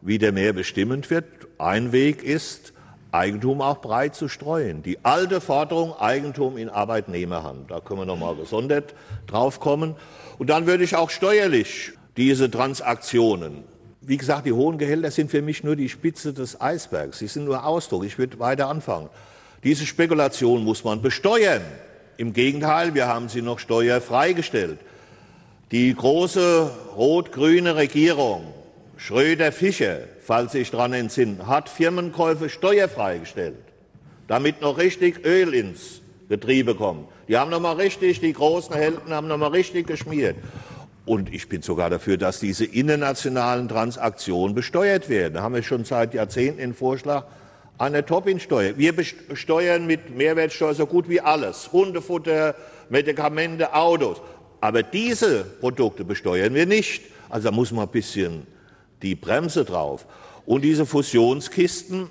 [0.00, 1.26] wieder mehr bestimmend wird.
[1.58, 2.72] Ein Weg ist,
[3.12, 4.82] Eigentum auch breit zu streuen.
[4.82, 8.96] Die alte Forderung Eigentum in Arbeitnehmerhand, da können wir noch mal gesondert
[9.28, 9.94] drauf kommen.
[10.38, 13.62] Und dann würde ich auch steuerlich diese Transaktionen,
[14.06, 17.18] wie gesagt, die hohen Gehälter sind für mich nur die Spitze des Eisbergs.
[17.18, 18.04] Sie sind nur Ausdruck.
[18.04, 19.08] Ich würde weiter anfangen.
[19.62, 21.62] Diese Spekulation muss man besteuern.
[22.16, 24.78] Im Gegenteil, wir haben sie noch steuerfrei gestellt.
[25.72, 28.44] Die große rot-grüne Regierung
[28.96, 33.58] Schröder-Fischer, falls Sie sich daran entsinnen, hat Firmenkäufe steuerfrei gestellt,
[34.28, 37.08] damit noch richtig Öl ins Getriebe kommt.
[37.28, 40.36] Die haben noch mal richtig, die großen Helden haben noch mal richtig geschmiert.
[41.06, 45.34] Und ich bin sogar dafür, dass diese internationalen Transaktionen besteuert werden.
[45.34, 47.26] Da haben wir schon seit Jahrzehnten den Vorschlag
[47.76, 48.78] einer Tobin-Steuer.
[48.78, 51.70] Wir besteuern mit Mehrwertsteuer so gut wie alles.
[51.72, 52.54] Hundefutter,
[52.88, 54.22] Medikamente, Autos.
[54.60, 57.02] Aber diese Produkte besteuern wir nicht.
[57.28, 58.46] Also da muss man ein bisschen
[59.02, 60.06] die Bremse drauf.
[60.46, 62.08] Und diese Fusionskisten,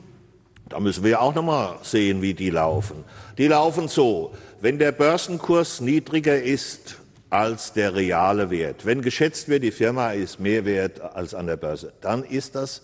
[0.70, 3.04] da müssen wir auch noch mal sehen, wie die laufen.
[3.40, 6.98] Die laufen so, wenn der Börsenkurs niedriger ist
[7.34, 11.58] als der reale Wert, wenn geschätzt wird, die Firma ist mehr wert als an der
[11.58, 12.84] Börse, dann ist das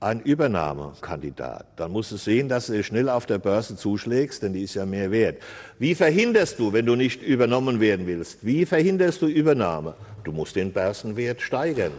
[0.00, 1.66] ein Übernahmekandidat.
[1.76, 4.84] Dann musst du sehen, dass du schnell auf der Börse zuschlägst, denn die ist ja
[4.86, 5.40] mehr wert.
[5.78, 8.44] Wie verhinderst du, wenn du nicht übernommen werden willst?
[8.44, 9.94] Wie verhinderst du Übernahme?
[10.24, 11.92] Du musst den Börsenwert steigern.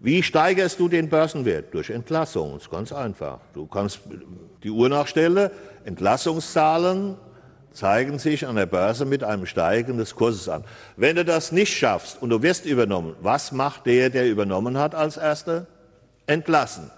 [0.00, 1.74] Wie steigerst du den Börsenwert?
[1.74, 2.54] Durch Entlassung.
[2.54, 3.40] Das ist ganz einfach.
[3.52, 4.00] Du kannst
[4.62, 5.50] die Uhr nachstellen.
[5.84, 7.16] Entlassungszahlen
[7.72, 10.64] zeigen sich an der Börse mit einem Steigen des Kurses an.
[10.96, 14.94] Wenn du das nicht schaffst und du wirst übernommen, was macht der, der übernommen hat
[14.94, 15.66] als Erster?
[16.26, 16.90] Entlassen.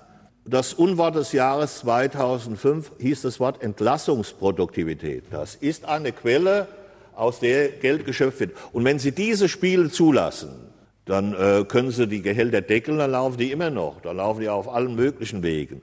[0.45, 5.25] Das Unwort des Jahres 2005 hieß das Wort Entlassungsproduktivität.
[5.31, 6.67] Das ist eine Quelle,
[7.15, 8.57] aus der Geld geschöpft wird.
[8.73, 10.71] Und wenn Sie diese Spiele zulassen,
[11.05, 14.01] dann äh, können sie die Gehälter deckeln, dann laufen die immer noch.
[14.01, 15.83] Dann laufen die auf allen möglichen Wegen.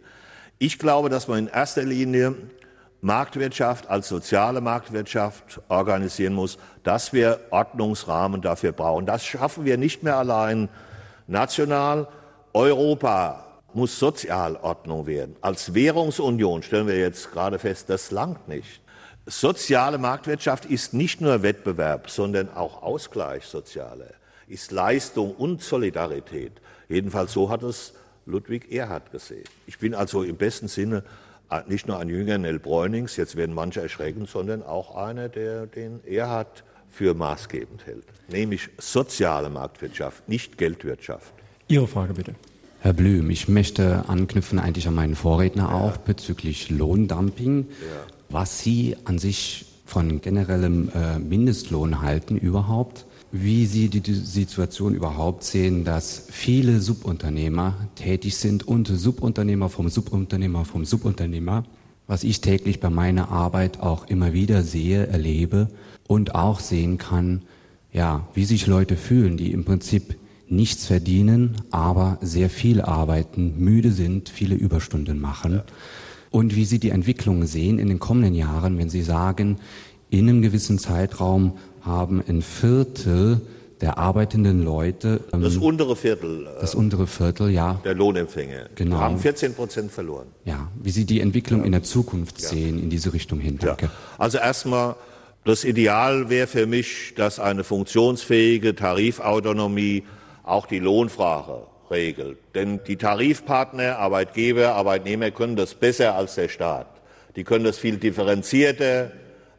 [0.58, 2.36] Ich glaube, dass man in erster Linie
[3.02, 9.06] Marktwirtschaft als soziale Marktwirtschaft organisieren muss, dass wir Ordnungsrahmen dafür brauchen.
[9.06, 10.70] Das schaffen wir nicht mehr allein
[11.28, 12.08] national.
[12.54, 15.36] Europa muss Sozialordnung werden.
[15.42, 18.82] Als Währungsunion stellen wir jetzt gerade fest, das langt nicht.
[19.28, 24.08] Soziale Marktwirtschaft ist nicht nur Wettbewerb, sondern auch Ausgleich sozialer
[24.48, 26.54] ist Leistung und Solidarität.
[26.88, 27.94] Jedenfalls so hat es
[28.26, 29.44] Ludwig Erhard gesehen.
[29.66, 31.04] Ich bin also im besten Sinne
[31.68, 36.04] nicht nur ein Jünger Nell Bräunings, jetzt werden manche erschrecken, sondern auch einer, der den
[36.06, 41.32] Erhard für maßgebend hält, nämlich soziale Marktwirtschaft, nicht Geldwirtschaft.
[41.68, 42.36] Ihre Frage bitte.
[42.82, 45.74] Herr Blüm, ich möchte anknüpfen eigentlich an meinen Vorredner ja.
[45.74, 47.68] auch bezüglich Lohndumping.
[47.70, 48.14] Ja.
[48.30, 55.44] Was Sie an sich von generellem äh, Mindestlohn halten überhaupt wie Sie die Situation überhaupt
[55.44, 61.66] sehen, dass viele Subunternehmer tätig sind und Subunternehmer vom Subunternehmer vom Subunternehmer,
[62.08, 65.68] was ich täglich bei meiner Arbeit auch immer wieder sehe, erlebe
[66.08, 67.42] und auch sehen kann,
[67.92, 70.16] ja, wie sich Leute fühlen, die im Prinzip
[70.50, 75.62] nichts verdienen, aber sehr viel arbeiten, müde sind, viele Überstunden machen.
[76.30, 79.58] und wie Sie die Entwicklung sehen in den kommenden Jahren, wenn Sie sagen,
[80.10, 81.54] in einem gewissen Zeitraum
[81.88, 83.42] haben ein Viertel
[83.82, 85.22] der arbeitenden Leute.
[85.34, 86.48] Ähm, das untere Viertel.
[86.48, 87.80] Äh, das untere Viertel, ja.
[87.84, 88.70] Der Lohnempfänger.
[88.76, 88.98] Genau.
[88.98, 90.28] Wir haben 14 Prozent verloren.
[90.46, 91.66] Ja, wie Sie die Entwicklung ja.
[91.66, 92.50] in der Zukunft ja.
[92.50, 93.58] sehen, in diese Richtung hin.
[93.60, 93.86] Danke.
[93.86, 93.92] Ja.
[94.18, 94.96] Also erstmal,
[95.46, 100.04] das Ideal wäre für mich, dass eine funktionsfähige Tarifautonomie
[100.44, 102.38] auch die Lohnfrage regelt.
[102.56, 106.88] Denn die Tarifpartner, Arbeitgeber, Arbeitnehmer können das besser als der Staat.
[107.36, 109.12] Die können das viel differenzierter,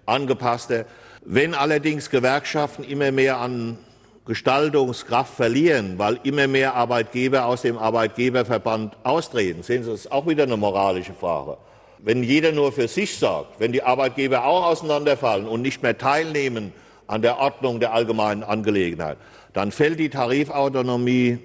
[0.05, 0.85] angepasster.
[1.31, 3.77] Wenn allerdings Gewerkschaften immer mehr an
[4.25, 9.63] Gestaltungskraft verlieren, weil immer mehr Arbeitgeber aus dem Arbeitgeberverband austreten.
[9.63, 11.59] Sehen Sie, das ist auch wieder eine moralische Frage.
[11.99, 16.73] Wenn jeder nur für sich sorgt, wenn die Arbeitgeber auch auseinanderfallen und nicht mehr teilnehmen
[17.07, 19.19] an der Ordnung der allgemeinen Angelegenheit,
[19.53, 21.41] dann fällt die Tarifautonomie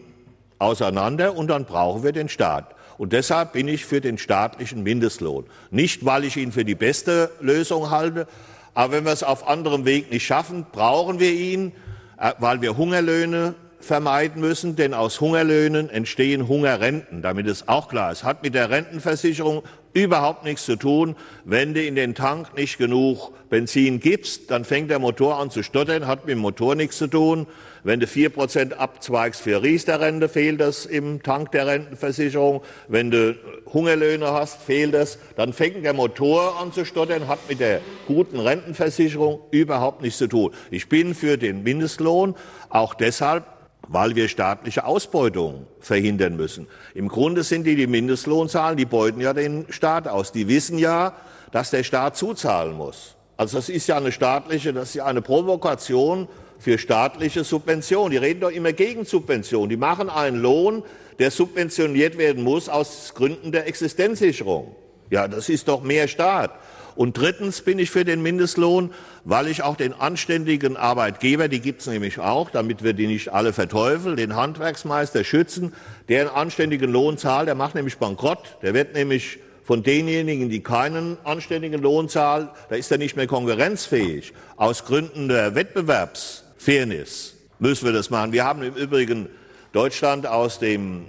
[0.60, 2.74] auseinander und dann brauchen wir den Staat.
[2.98, 5.46] Und deshalb bin ich für den staatlichen Mindestlohn.
[5.72, 8.28] Nicht, weil ich ihn für die beste Lösung halte,
[8.74, 11.74] aber wenn wir es auf anderem Weg nicht schaffen, brauchen wir ihn,
[12.20, 17.22] äh, weil wir Hungerlöhne vermeiden müssen, denn aus Hungerlöhnen entstehen Hungerrenten.
[17.22, 21.16] Damit ist auch klar, es hat mit der Rentenversicherung überhaupt nichts zu tun.
[21.44, 25.64] Wenn du in den Tank nicht genug Benzin gibst, dann fängt der Motor an zu
[25.64, 27.46] stottern, hat mit dem Motor nichts zu tun.
[27.86, 32.62] Wenn du vier Prozent abzweigst für Riester-Rente, fehlt das im Tank der Rentenversicherung.
[32.88, 33.36] Wenn du
[33.74, 35.19] Hungerlöhne hast, fehlt das.
[35.36, 40.28] Dann fängt der Motor an zu stottern, hat mit der guten Rentenversicherung überhaupt nichts zu
[40.28, 40.54] tun.
[40.72, 42.36] Ich bin für den Mindestlohn,
[42.69, 43.43] auch deshalb,
[43.89, 46.67] weil wir staatliche Ausbeutung verhindern müssen.
[46.93, 50.32] Im Grunde sind die die Mindestlohnzahlen, die beuten ja den Staat aus.
[50.32, 51.15] Die wissen ja,
[51.52, 53.17] dass der Staat zuzahlen muss.
[53.36, 56.30] Also das ist ja eine staatliche, das ist ja eine Provokation
[56.63, 58.12] für staatliche Subventionen.
[58.12, 59.69] Die reden doch immer gegen Subventionen.
[59.69, 60.84] Die machen einen Lohn,
[61.19, 64.73] der subventioniert werden muss aus Gründen der Existenzsicherung.
[65.10, 66.52] Ja, das ist doch mehr Staat.
[66.95, 68.91] Und drittens bin ich für den Mindestlohn,
[69.26, 73.34] weil ich auch den anständigen Arbeitgeber, die gibt es nämlich auch, damit wir die nicht
[73.34, 75.73] alle verteufeln, den Handwerksmeister schützen,
[76.08, 80.62] der einen anständigen Lohn zahlt, der macht nämlich Bankrott, der wird nämlich von denjenigen, die
[80.62, 84.34] keinen anständigen Lohn zahlen, da ist er nicht mehr konkurrenzfähig.
[84.56, 88.32] Aus Gründen der Wettbewerbs Fairness müssen wir das machen.
[88.32, 89.28] Wir haben im Übrigen
[89.73, 91.08] Deutschland aus dem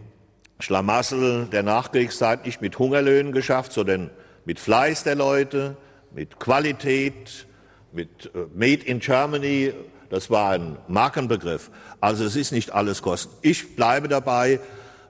[0.59, 4.11] Schlamassel der Nachkriegszeit nicht mit Hungerlöhnen geschafft, sondern
[4.45, 5.77] mit Fleiß der Leute,
[6.13, 7.47] mit Qualität,
[7.93, 9.73] mit äh, Made in Germany.
[10.11, 11.71] Das war ein Markenbegriff.
[12.01, 13.33] Also es ist nicht alles Kosten.
[13.43, 14.59] Ich bleibe dabei,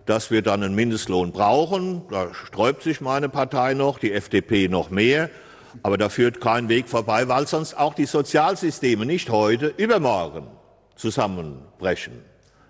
[0.04, 2.02] dass wir dann einen Mindestlohn brauchen.
[2.11, 5.30] Da sträubt sich meine Partei noch, die FDP noch mehr.
[5.82, 10.46] Aber da führt kein Weg vorbei, weil sonst auch die Sozialsysteme nicht heute, übermorgen
[10.96, 12.14] zusammenbrechen.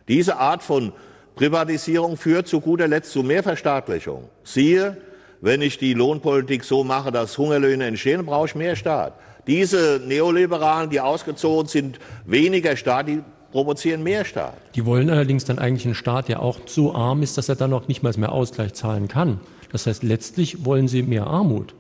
[0.09, 0.93] Diese Art von
[1.35, 4.29] Privatisierung führt zu guter Letzt zu mehr Verstaatlichung.
[4.45, 4.97] Siehe,
[5.41, 9.15] wenn ich die Lohnpolitik so mache, dass Hungerlöhne entstehen, brauche ich mehr Staat.
[9.47, 13.21] Diese Neoliberalen, die ausgezogen sind, weniger Staat, die
[13.53, 14.55] provozieren mehr Staat.
[14.75, 17.71] Die wollen allerdings dann eigentlich einen Staat, der auch so arm ist, dass er dann
[17.71, 19.41] noch nicht mal mehr Ausgleich zahlen kann.
[19.71, 21.75] Das heißt, letztlich wollen sie mehr Armut.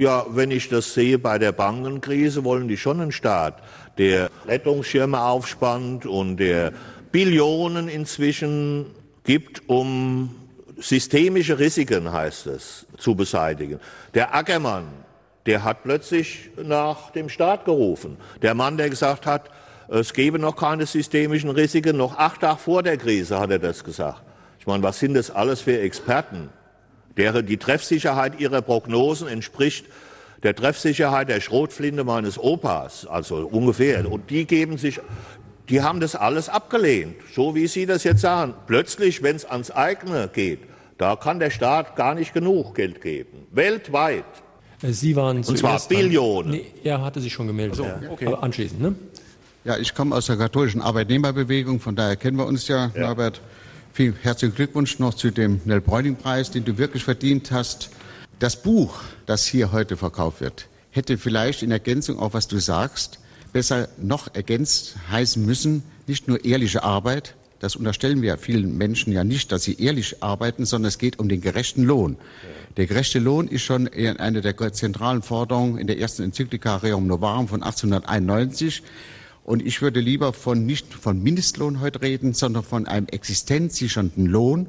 [0.00, 3.62] Ja, wenn ich das sehe bei der Bankenkrise, wollen die schon einen Staat,
[3.98, 6.72] der Rettungsschirme aufspannt und der
[7.12, 8.86] Billionen inzwischen
[9.24, 10.34] gibt, um
[10.78, 13.78] systemische Risiken, heißt es, zu beseitigen.
[14.14, 14.86] Der Ackermann,
[15.44, 18.16] der hat plötzlich nach dem Staat gerufen.
[18.40, 19.50] Der Mann, der gesagt hat,
[19.88, 23.84] es gebe noch keine systemischen Risiken, noch acht Tage vor der Krise hat er das
[23.84, 24.22] gesagt.
[24.58, 26.48] Ich meine, was sind das alles für Experten?
[27.16, 29.86] Deren die Treffsicherheit ihrer Prognosen entspricht
[30.42, 34.10] der Treffsicherheit der Schrotflinte meines Opas, also ungefähr.
[34.10, 35.00] Und die geben sich,
[35.68, 38.54] die haben das alles abgelehnt, so wie Sie das jetzt sagen.
[38.66, 40.60] Plötzlich, wenn es ans eigene geht,
[40.98, 43.46] da kann der Staat gar nicht genug Geld geben.
[43.50, 44.24] Weltweit.
[44.82, 46.52] Sie waren Und zwar Billionen.
[46.52, 47.76] Nee, er hatte sich schon gemeldet.
[47.76, 48.26] So, okay.
[48.26, 48.94] Aber anschließend, ne?
[49.64, 53.00] Ja, ich komme aus der katholischen Arbeitnehmerbewegung, von daher kennen wir uns ja, ja.
[53.06, 53.42] Norbert.
[53.92, 57.90] Vielen herzlichen Glückwunsch noch zu dem Nell Bräuning-Preis, den du wirklich verdient hast.
[58.38, 63.18] Das Buch, das hier heute verkauft wird, hätte vielleicht in Ergänzung auch, was du sagst,
[63.52, 69.22] besser noch ergänzt heißen müssen, nicht nur ehrliche Arbeit, das unterstellen wir vielen Menschen ja
[69.22, 72.16] nicht, dass sie ehrlich arbeiten, sondern es geht um den gerechten Lohn.
[72.78, 77.48] Der gerechte Lohn ist schon eine der zentralen Forderungen in der ersten Enzyklika Rerum Novarum
[77.48, 78.82] von 1891.
[79.44, 84.68] Und ich würde lieber von, nicht von Mindestlohn heute reden, sondern von einem existenzsichernden Lohn,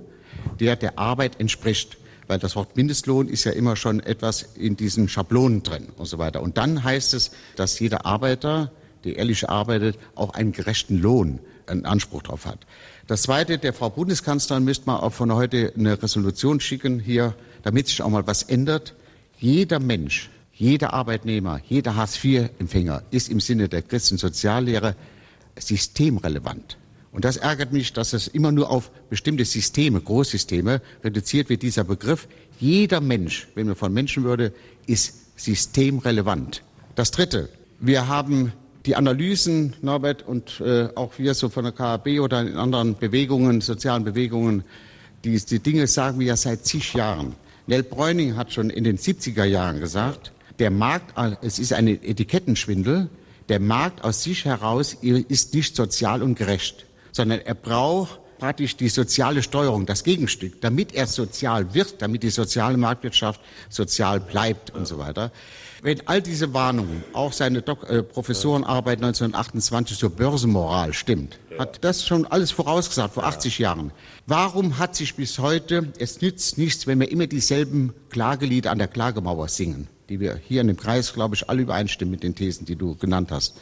[0.60, 1.98] der der Arbeit entspricht.
[2.28, 6.18] Weil das Wort Mindestlohn ist ja immer schon etwas in diesen Schablonen drin und so
[6.18, 6.42] weiter.
[6.42, 8.72] Und dann heißt es, dass jeder Arbeiter,
[9.04, 12.60] der ehrlich arbeitet, auch einen gerechten Lohn einen Anspruch darauf hat.
[13.08, 17.88] Das Zweite, der Frau Bundeskanzlerin müsste man auch von heute eine Resolution schicken hier, damit
[17.88, 18.96] sich auch mal was ändert.
[19.38, 20.30] Jeder Mensch,
[20.62, 24.96] jeder Arbeitnehmer, jeder Hartz-IV-Empfänger ist im Sinne der Christensoziallehre
[25.58, 26.78] systemrelevant.
[27.12, 31.84] Und das ärgert mich, dass es immer nur auf bestimmte Systeme, Großsysteme reduziert wird, dieser
[31.84, 32.28] Begriff.
[32.60, 34.54] Jeder Mensch, wenn man von Menschenwürde,
[34.86, 36.62] ist systemrelevant.
[36.94, 38.54] Das Dritte, wir haben
[38.86, 43.62] die Analysen, Norbert, und äh, auch wir so von der KAB oder in anderen Bewegungen,
[43.62, 44.64] sozialen Bewegungen,
[45.24, 47.34] die, die Dinge sagen wir ja seit zig Jahren.
[47.66, 53.10] Nell Bräuning hat schon in den 70er Jahren gesagt, der Markt, es ist ein Etikettenschwindel,
[53.50, 58.90] der Markt aus sich heraus ist nicht sozial und gerecht sondern er braucht praktisch die
[58.90, 64.88] soziale Steuerung, das Gegenstück, damit er sozial wird, damit die soziale Marktwirtschaft sozial bleibt und
[64.88, 65.32] so weiter.
[65.84, 72.06] Wenn all diese Warnungen, auch seine Dok äh, Professorenarbeit 1928 zur Börsenmoral stimmt, hat das
[72.06, 73.92] schon alles vorausgesagt vor 80 Jahren.
[74.26, 78.88] Warum hat sich bis heute, es nützt nichts, wenn wir immer dieselben Klagelieder an der
[78.88, 82.66] Klagemauer singen, die wir hier in dem Kreis, glaube ich, alle übereinstimmen mit den Thesen,
[82.66, 83.56] die du genannt hast.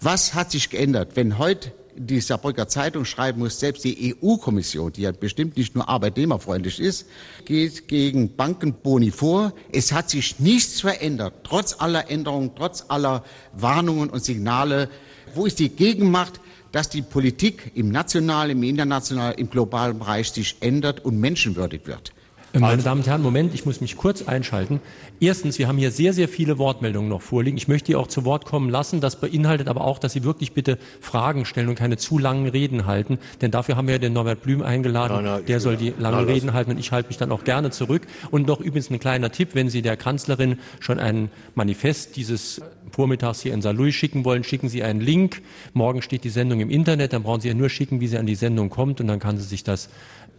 [0.00, 5.02] Was hat sich geändert, wenn heute die Saarbrücker Zeitung schreiben muss, selbst die EU-Kommission, die
[5.02, 7.06] ja bestimmt nicht nur arbeitnehmerfreundlich ist,
[7.44, 9.52] geht gegen Bankenboni vor.
[9.70, 14.88] Es hat sich nichts verändert, trotz aller Änderungen, trotz aller Warnungen und Signale.
[15.36, 16.40] Wo ist die Gegenmacht,
[16.72, 22.12] dass die Politik im nationalen, im internationalen, im globalen Bereich sich ändert und menschenwürdig wird?
[22.60, 24.80] Meine Damen und Herren, Moment, ich muss mich kurz einschalten.
[25.20, 27.56] Erstens, wir haben hier sehr, sehr viele Wortmeldungen noch vorliegen.
[27.56, 29.00] Ich möchte die auch zu Wort kommen lassen.
[29.00, 32.86] Das beinhaltet aber auch, dass Sie wirklich bitte Fragen stellen und keine zu langen Reden
[32.86, 33.18] halten.
[33.40, 35.16] Denn dafür haben wir ja den Norbert Blüm eingeladen.
[35.16, 37.44] Nein, nein, Der soll die langen nein, Reden halten und ich halte mich dann auch
[37.44, 38.06] gerne zurück.
[38.30, 43.40] Und noch übrigens ein kleiner Tipp, wenn Sie der Kanzlerin schon ein Manifest dieses Vormittags
[43.40, 45.42] hier in Saarlouis schicken wollen, schicken Sie einen Link.
[45.72, 47.12] Morgen steht die Sendung im Internet.
[47.12, 49.38] Dann brauchen Sie ja nur schicken, wie sie an die Sendung kommt und dann kann
[49.38, 49.88] sie sich das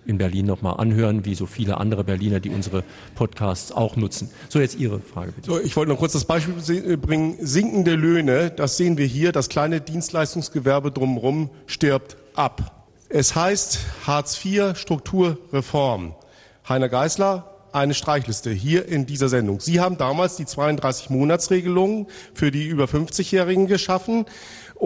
[0.05, 2.83] in Berlin nochmal anhören, wie so viele andere Berliner, die unsere
[3.15, 4.29] Podcasts auch nutzen.
[4.49, 5.49] So, jetzt Ihre Frage bitte.
[5.49, 6.55] So, ich wollte noch kurz das Beispiel
[6.91, 7.37] äh, bringen.
[7.39, 9.31] Sinkende Löhne, das sehen wir hier.
[9.31, 12.85] Das kleine Dienstleistungsgewerbe drumherum stirbt ab.
[13.09, 16.15] Es heißt Hartz IV Strukturreform.
[16.67, 19.59] Heiner Geißler, eine Streichliste hier in dieser Sendung.
[19.59, 24.25] Sie haben damals die 32 Monatsregelungen für die über 50-Jährigen geschaffen.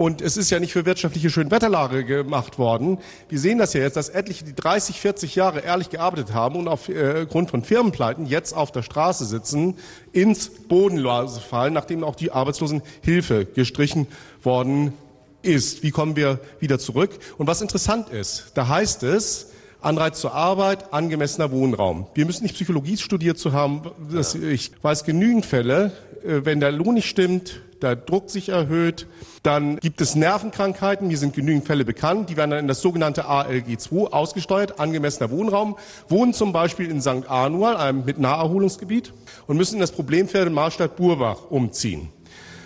[0.00, 2.96] Und es ist ja nicht für wirtschaftliche Schönwetterlage gemacht worden.
[3.28, 6.68] Wir sehen das ja jetzt, dass etliche, die 30, 40 Jahre ehrlich gearbeitet haben und
[6.68, 9.76] aufgrund äh, von Firmenpleiten jetzt auf der Straße sitzen,
[10.12, 14.06] ins Bodenlose fallen, nachdem auch die Arbeitslosenhilfe gestrichen
[14.42, 14.94] worden
[15.42, 15.82] ist.
[15.82, 17.10] Wie kommen wir wieder zurück?
[17.36, 19.48] Und was interessant ist, da heißt es,
[19.82, 22.06] Anreiz zur Arbeit, angemessener Wohnraum.
[22.14, 23.82] Wir müssen nicht Psychologie studiert zu haben.
[24.10, 25.92] Das, ich weiß genügend Fälle,
[26.24, 29.06] äh, wenn der Lohn nicht stimmt, der Druck sich erhöht.
[29.42, 33.26] Dann gibt es Nervenkrankheiten, hier sind genügend Fälle bekannt, die werden dann in das sogenannte
[33.26, 35.76] ALG2 ausgesteuert, angemessener Wohnraum,
[36.08, 37.28] wohnen zum Beispiel in St.
[37.28, 39.12] Anual, einem mit Naherholungsgebiet,
[39.46, 42.10] und müssen in das Problemfeld Marstadt Burbach umziehen.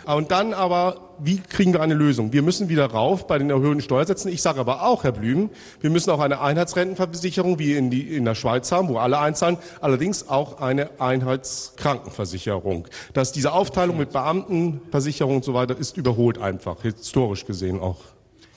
[0.07, 2.33] Und dann aber, wie kriegen wir eine Lösung?
[2.33, 4.31] Wir müssen wieder rauf bei den erhöhten Steuersätzen.
[4.31, 8.25] Ich sage aber auch, Herr Blüm, wir müssen auch eine Einheitsrentenversicherung wie in, die, in
[8.25, 12.89] der Schweiz haben, wo alle einzahlen, allerdings auch eine Einheitskrankenversicherung.
[13.15, 18.01] Dass diese Aufteilung mit Beamtenversicherung und so weiter ist überholt einfach, historisch gesehen auch.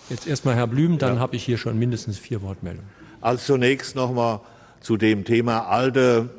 [0.09, 1.19] Jetzt erstmal Herr Blüm, dann ja.
[1.19, 2.89] habe ich hier schon mindestens vier Wortmeldungen.
[3.21, 4.41] Also zunächst nochmal
[4.79, 6.29] zu dem Thema alte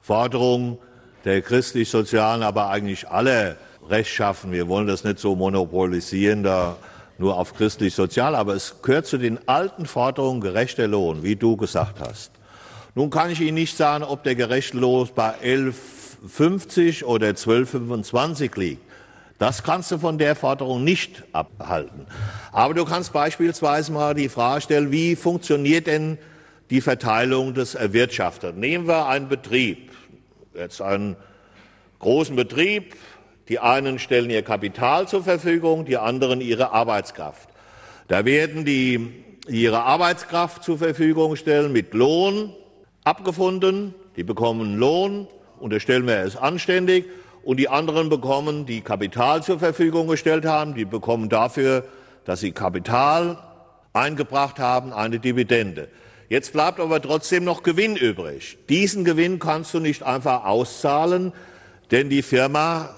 [0.00, 0.78] Forderung
[1.24, 3.56] der christlich-sozialen, aber eigentlich alle
[3.90, 4.52] rechtschaffen.
[4.52, 6.76] Wir wollen das nicht so monopolisieren, da
[7.18, 12.00] nur auf christlich-sozial, aber es gehört zu den alten Forderungen gerechter Lohn, wie du gesagt
[12.00, 12.30] hast.
[12.94, 18.82] Nun kann ich Ihnen nicht sagen, ob der gerechte Lohn bei 11,50 oder 12,25 liegt.
[19.38, 22.06] Das kannst du von der Forderung nicht abhalten.
[22.50, 26.18] Aber du kannst beispielsweise mal die Frage stellen, wie funktioniert denn
[26.70, 28.54] die Verteilung des Erwirtschafters?
[28.56, 29.92] Nehmen wir einen Betrieb,
[30.54, 31.16] jetzt einen
[32.00, 32.96] großen Betrieb,
[33.48, 37.48] die einen stellen ihr Kapital zur Verfügung, die anderen ihre Arbeitskraft.
[38.08, 42.52] Da werden die ihre Arbeitskraft zur Verfügung stellen mit Lohn
[43.04, 43.94] abgefunden.
[44.16, 45.26] Die bekommen Lohn,
[45.58, 47.06] unterstellen wir es anständig.
[47.42, 51.84] Und die anderen bekommen, die Kapital zur Verfügung gestellt haben, die bekommen dafür,
[52.24, 53.38] dass sie Kapital
[53.94, 55.88] eingebracht haben, eine Dividende.
[56.28, 58.58] Jetzt bleibt aber trotzdem noch Gewinn übrig.
[58.68, 61.32] Diesen Gewinn kannst du nicht einfach auszahlen,
[61.90, 62.94] denn die Firma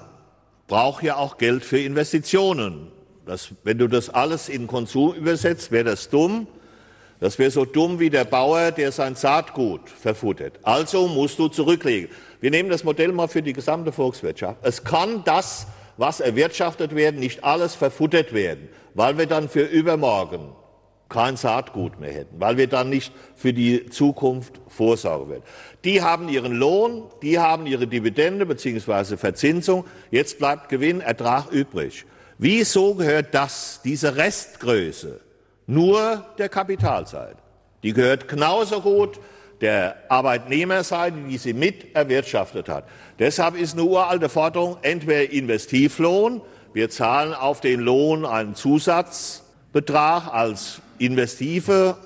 [0.70, 2.92] braucht ja auch Geld für Investitionen.
[3.26, 6.46] Das, wenn du das alles in Konsum übersetzt, wäre das dumm.
[7.18, 10.60] Das wäre so dumm wie der Bauer, der sein Saatgut verfuttert.
[10.62, 12.08] Also musst du zurücklegen.
[12.40, 14.60] Wir nehmen das Modell mal für die gesamte Volkswirtschaft.
[14.62, 15.66] Es kann das,
[15.96, 20.52] was erwirtschaftet werden, nicht alles verfuttert werden, weil wir dann für übermorgen
[21.10, 25.42] kein Saatgut mehr hätten, weil wir dann nicht für die Zukunft vorsorgen werden.
[25.84, 29.16] Die haben ihren Lohn, die haben ihre Dividende bzw.
[29.16, 29.84] Verzinsung.
[30.10, 32.04] Jetzt bleibt Gewinn, Ertrag übrig.
[32.38, 35.20] Wieso gehört das, diese Restgröße,
[35.66, 37.36] nur der Kapitalseite?
[37.82, 39.20] Die gehört genauso gut
[39.60, 42.84] der Arbeitnehmerseite, die sie mit erwirtschaftet hat.
[43.18, 46.40] Deshalb ist eine uralte Forderung entweder Investivlohn,
[46.72, 51.96] wir zahlen auf den Lohn einen Zusatzbetrag als investive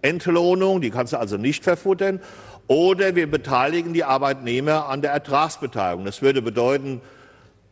[0.00, 2.20] Entlohnung, die kannst du also nicht verfuttern,
[2.68, 6.04] oder wir beteiligen die Arbeitnehmer an der Ertragsbeteiligung.
[6.04, 7.00] Das würde bedeuten,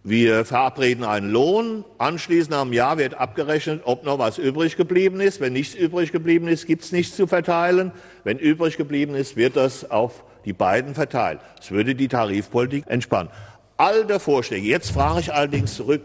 [0.03, 5.41] wir verabreden einen Lohn, anschließend am Jahr wird abgerechnet, ob noch was übrig geblieben ist.
[5.41, 7.93] Wenn nichts übrig geblieben ist, gibt es nichts zu verteilen.
[8.25, 11.41] Wenn übrig geblieben ist, wird das auf die beiden verteilt.
[11.57, 13.31] Das würde die Tarifpolitik entspannen.
[13.77, 14.67] All der Vorschläge.
[14.67, 16.03] Jetzt frage ich allerdings zurück,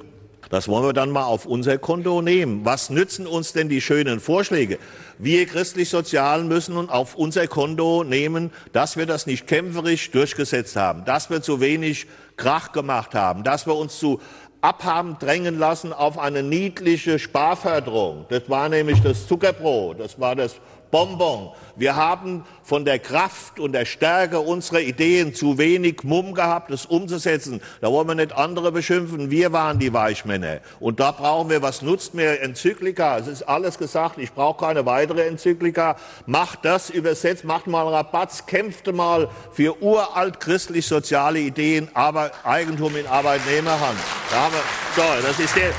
[0.52, 2.66] das wollen wir dann mal auf unser Konto nehmen.
[2.66, 4.80] Was nützen uns denn die schönen Vorschläge?
[5.18, 11.06] Wir christlich-sozialen müssen nun auf unser Konto nehmen, dass wir das nicht kämpferisch durchgesetzt haben,
[11.06, 14.20] dass wir zu wenig Krach gemacht haben, dass wir uns zu
[14.60, 18.26] abhaben drängen lassen auf eine niedliche Sparförderung.
[18.28, 20.58] Das war nämlich das Zuckerbrot, das war das
[20.92, 21.52] Bonbon.
[21.76, 26.86] Wir haben von der Kraft und der Stärke unserer Ideen zu wenig Mumm gehabt, es
[26.86, 27.62] umzusetzen.
[27.80, 29.32] Da wollen wir nicht andere beschimpfen.
[29.32, 30.60] Wir waren die Weichmänner.
[30.80, 33.18] Und da brauchen wir, was nutzt mir Enzyklika?
[33.18, 34.18] Es ist alles gesagt.
[34.20, 35.96] Ich brauche keine weitere Enzyklika.
[36.26, 43.08] Macht das, übersetzt, macht mal Rabatz, kämpfte mal für uralt christlich-soziale Ideen, aber Eigentum in
[43.08, 43.98] Arbeitnehmerhand.
[44.30, 44.62] Da haben wir,
[44.96, 45.72] so, das ist der.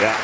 [0.00, 0.14] Ja.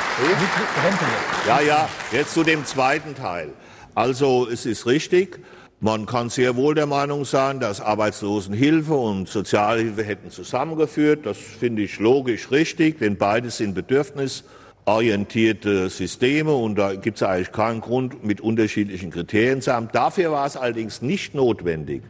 [1.46, 3.50] ja, ja, jetzt zu dem zweiten Teil.
[3.94, 5.38] Also es ist richtig,
[5.80, 11.24] man kann sehr wohl der Meinung sein, dass Arbeitslosenhilfe und Sozialhilfe hätten zusammengeführt.
[11.24, 17.52] Das finde ich logisch richtig, denn beides sind bedürfnisorientierte Systeme und da gibt es eigentlich
[17.52, 19.88] keinen Grund, mit unterschiedlichen Kriterien zu haben.
[19.92, 22.02] Dafür war es allerdings nicht notwendig,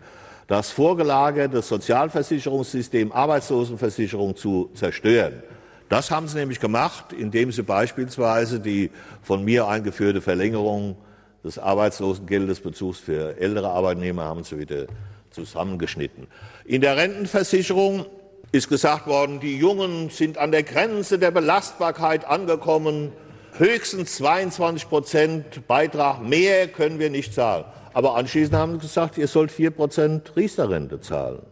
[0.48, 5.44] das vorgelagerte Sozialversicherungssystem Arbeitslosenversicherung zu zerstören.
[5.92, 8.90] Das haben sie nämlich gemacht, indem sie beispielsweise die
[9.20, 10.96] von mir eingeführte Verlängerung
[11.44, 14.86] des Arbeitslosengeldesbezugs für ältere Arbeitnehmer haben sie wieder
[15.32, 16.28] zusammengeschnitten.
[16.64, 18.06] In der Rentenversicherung
[18.52, 23.12] ist gesagt worden, die Jungen sind an der Grenze der Belastbarkeit angekommen.
[23.58, 27.66] Höchstens 22 Prozent Beitrag, mehr können wir nicht zahlen.
[27.92, 31.51] Aber anschließend haben sie gesagt, ihr sollt 4 Prozent Riester-Rente zahlen.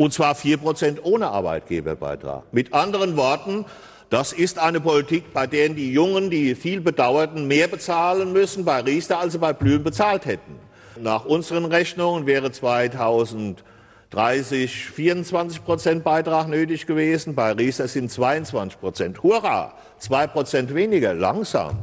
[0.00, 2.44] Und zwar vier Prozent ohne Arbeitgeberbeitrag.
[2.52, 3.66] Mit anderen Worten,
[4.08, 8.80] das ist eine Politik, bei der die Jungen, die viel bedauerten, mehr bezahlen müssen bei
[8.80, 10.58] Riester, als sie bei Blüm bezahlt hätten.
[10.98, 17.34] Nach unseren Rechnungen wäre 2030 24 Prozent Beitrag nötig gewesen.
[17.34, 19.22] Bei Riester sind 22 Prozent.
[19.22, 19.74] Hurra!
[19.98, 21.76] Zwei Prozent weniger, langsam.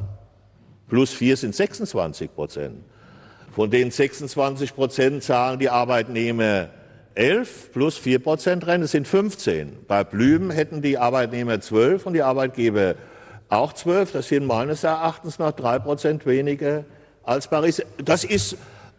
[0.90, 2.84] Plus vier sind 26 Prozent.
[3.52, 6.70] Von den 26 Prozent zahlen die Arbeitnehmer
[7.18, 9.86] 11 plus 4 Prozent Rente sind 15.
[9.88, 12.94] Bei Blümen hätten die Arbeitnehmer 12 und die Arbeitgeber
[13.50, 14.12] auch 12.
[14.12, 16.86] Das sind meines Erachtens noch 3 Prozent weniger
[17.24, 17.82] als Paris.
[17.98, 18.58] Das ist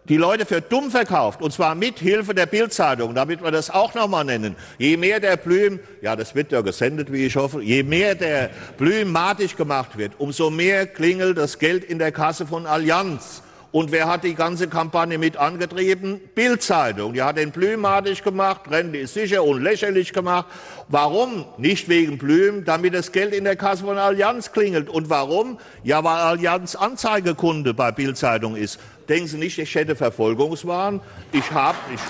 [0.09, 3.95] die Leute für dumm verkauft, und zwar mit Hilfe der Bildzeitung, damit wir das auch
[3.95, 4.57] noch mal nennen.
[4.79, 8.51] Je mehr der Blüm, ja, das wird ja gesendet, wie ich hoffe, je mehr der
[8.79, 13.43] Blüm matig gemacht wird, umso mehr klingelt das Geld in der Kasse von Allianz.
[13.71, 16.21] Und wer hat die ganze Kampagne mit angetrieben?
[16.35, 17.13] Bildzeitung.
[17.13, 20.47] Die hat den blümatig gemacht, Rente ist sicher und lächerlich gemacht.
[20.89, 21.45] Warum?
[21.59, 24.89] Nicht wegen Blüm, damit das Geld in der Kasse von Allianz klingelt.
[24.89, 25.59] Und warum?
[25.85, 28.81] Ja, weil Allianz Anzeigekunde bei Bildzeitung ist.
[29.07, 31.01] Denken Sie nicht, ich hätte Verfolgungswahn.
[31.33, 32.01] Ich habe, ich,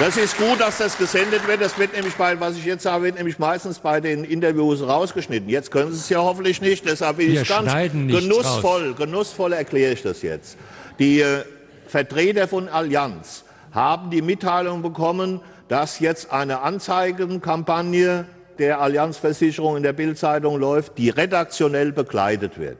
[0.00, 1.60] Das ist gut, dass das gesendet wird.
[1.60, 5.50] Das wird nämlich bei, was ich jetzt sage, wird nämlich meistens bei den Interviews rausgeschnitten.
[5.50, 6.86] Jetzt können Sie es ja hoffentlich nicht.
[6.86, 8.96] Deshalb will ich ganz genussvoll, raus.
[8.96, 10.56] genussvoll erkläre ich das jetzt.
[10.98, 11.44] Die äh,
[11.86, 18.24] Vertreter von Allianz haben die Mitteilung bekommen, dass jetzt eine Anzeigenkampagne
[18.58, 22.78] der Allianzversicherung in der Bildzeitung läuft, die redaktionell begleitet wird.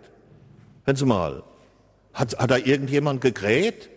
[0.87, 1.43] Hören Sie mal,
[2.15, 3.91] hat, hat da irgendjemand gegräht?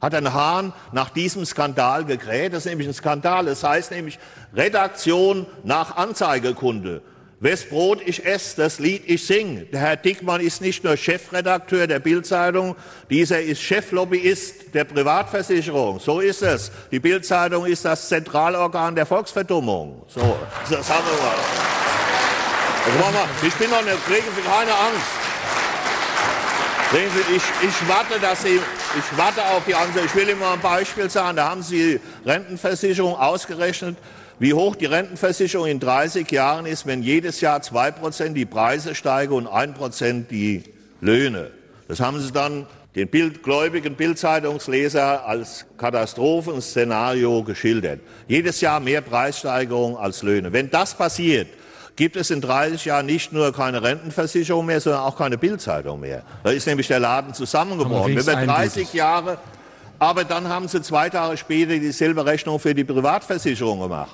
[0.00, 2.52] Hat ein Hahn nach diesem Skandal gegräht.
[2.52, 3.48] Das ist nämlich ein Skandal.
[3.48, 4.18] Es das heißt nämlich
[4.54, 7.02] Redaktion nach Anzeigekunde.
[7.40, 9.68] Wes Brot ich esse, das Lied ich sing.
[9.70, 12.74] Der Herr Dickmann ist nicht nur Chefredakteur der Bildzeitung,
[13.10, 16.00] dieser ist Cheflobbyist der Privatversicherung.
[16.00, 16.72] So ist es.
[16.90, 20.02] Die Bildzeitung ist das Zentralorgan der Volksverdummung.
[20.08, 20.36] So,
[20.68, 21.36] das haben wir mal.
[23.06, 25.27] Also, ich bin noch nicht, kriegen Sie keine Angst.
[26.90, 30.06] Sehen Sie, ich, ich warte, dass Sie, ich warte auf die Antwort.
[30.06, 31.36] Ich will Ihnen mal ein Beispiel sagen.
[31.36, 33.98] Da haben Sie Rentenversicherung ausgerechnet,
[34.38, 38.94] wie hoch die Rentenversicherung in 30 Jahren ist, wenn jedes Jahr zwei Prozent die Preise
[38.94, 40.62] steigen und ein Prozent die
[41.02, 41.50] Löhne.
[41.88, 48.00] Das haben sie dann den Bild, gläubigen Bildzeitungsleser als Katastrophenszenario geschildert.
[48.28, 50.54] Jedes Jahr mehr Preissteigerung als Löhne.
[50.54, 51.48] Wenn das passiert,
[51.98, 56.22] gibt es in 30 Jahren nicht nur keine Rentenversicherung mehr, sondern auch keine Bildzeitung mehr.
[56.44, 58.14] Da ist nämlich der Laden zusammengebrochen.
[58.14, 59.36] Wenn wir 30 Jahre,
[59.98, 64.12] aber dann haben sie zwei Tage später dieselbe Rechnung für die Privatversicherung gemacht.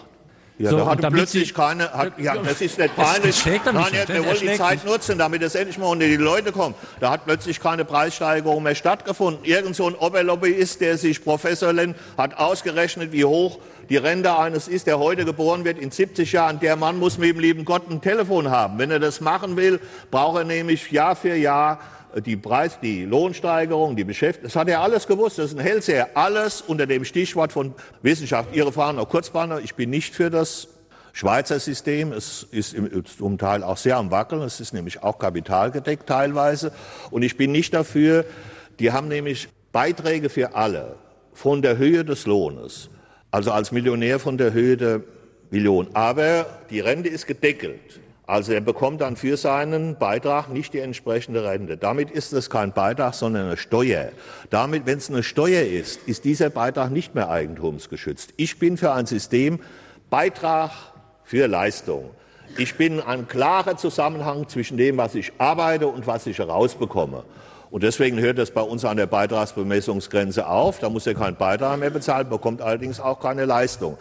[0.57, 3.45] Ja, so, da hat plötzlich Sie, keine, hat, ja, das ist nicht peinlich.
[3.45, 6.77] Nein, ja, wir wollen die Zeit nutzen, damit es endlich mal unter die Leute kommt.
[7.01, 9.45] Da hat plötzlich keine Preissteigerung mehr stattgefunden.
[9.45, 14.69] Irgend so ein Oberlobbyist, der sich Professor nennt, hat ausgerechnet, wie hoch die Rente eines
[14.69, 16.61] ist, der heute geboren wird, in 70 Jahren.
[16.61, 18.79] Der Mann muss mit dem lieben Gott ein Telefon haben.
[18.79, 19.81] Wenn er das machen will,
[20.13, 21.81] braucht er nämlich Jahr für Jahr
[22.21, 25.39] die Preis, die Lohnsteigerung, die Beschäftigung, das hat er alles gewusst.
[25.39, 26.17] Das ist ein Hellseher.
[26.17, 28.55] Alles unter dem Stichwort von Wissenschaft.
[28.55, 29.61] Ihre Fragen noch Kurzbahner.
[29.61, 30.69] Ich bin nicht für das
[31.13, 32.13] Schweizer System.
[32.13, 32.77] Es ist
[33.17, 34.43] zum Teil auch sehr am Wackeln.
[34.43, 36.73] Es ist nämlich auch kapitalgedeckt teilweise.
[37.11, 38.25] Und ich bin nicht dafür.
[38.79, 40.97] Die haben nämlich Beiträge für alle
[41.33, 42.91] von der Höhe des Lohnes.
[43.31, 45.01] Also als Millionär von der Höhe der
[45.51, 45.89] Million.
[45.95, 48.01] Aber die Rente ist gedeckelt.
[48.27, 51.77] Also er bekommt dann für seinen Beitrag nicht die entsprechende Rente.
[51.77, 54.13] Damit ist es kein Beitrag, sondern eine Steuer.
[54.49, 58.33] Damit, wenn es eine Steuer ist, ist dieser Beitrag nicht mehr eigentumsgeschützt.
[58.39, 59.61] Ich bin für ein System
[60.09, 60.71] Beitrag
[61.23, 62.11] für Leistung.
[62.57, 67.25] Ich bin ein klarer Zusammenhang zwischen dem, was ich arbeite und was ich herausbekomme.
[67.71, 70.79] Und deswegen hört das bei uns an der Beitragsbemessungsgrenze auf.
[70.79, 73.99] Da muss er keinen Beitrag mehr bezahlen, bekommt allerdings auch keine Leistung.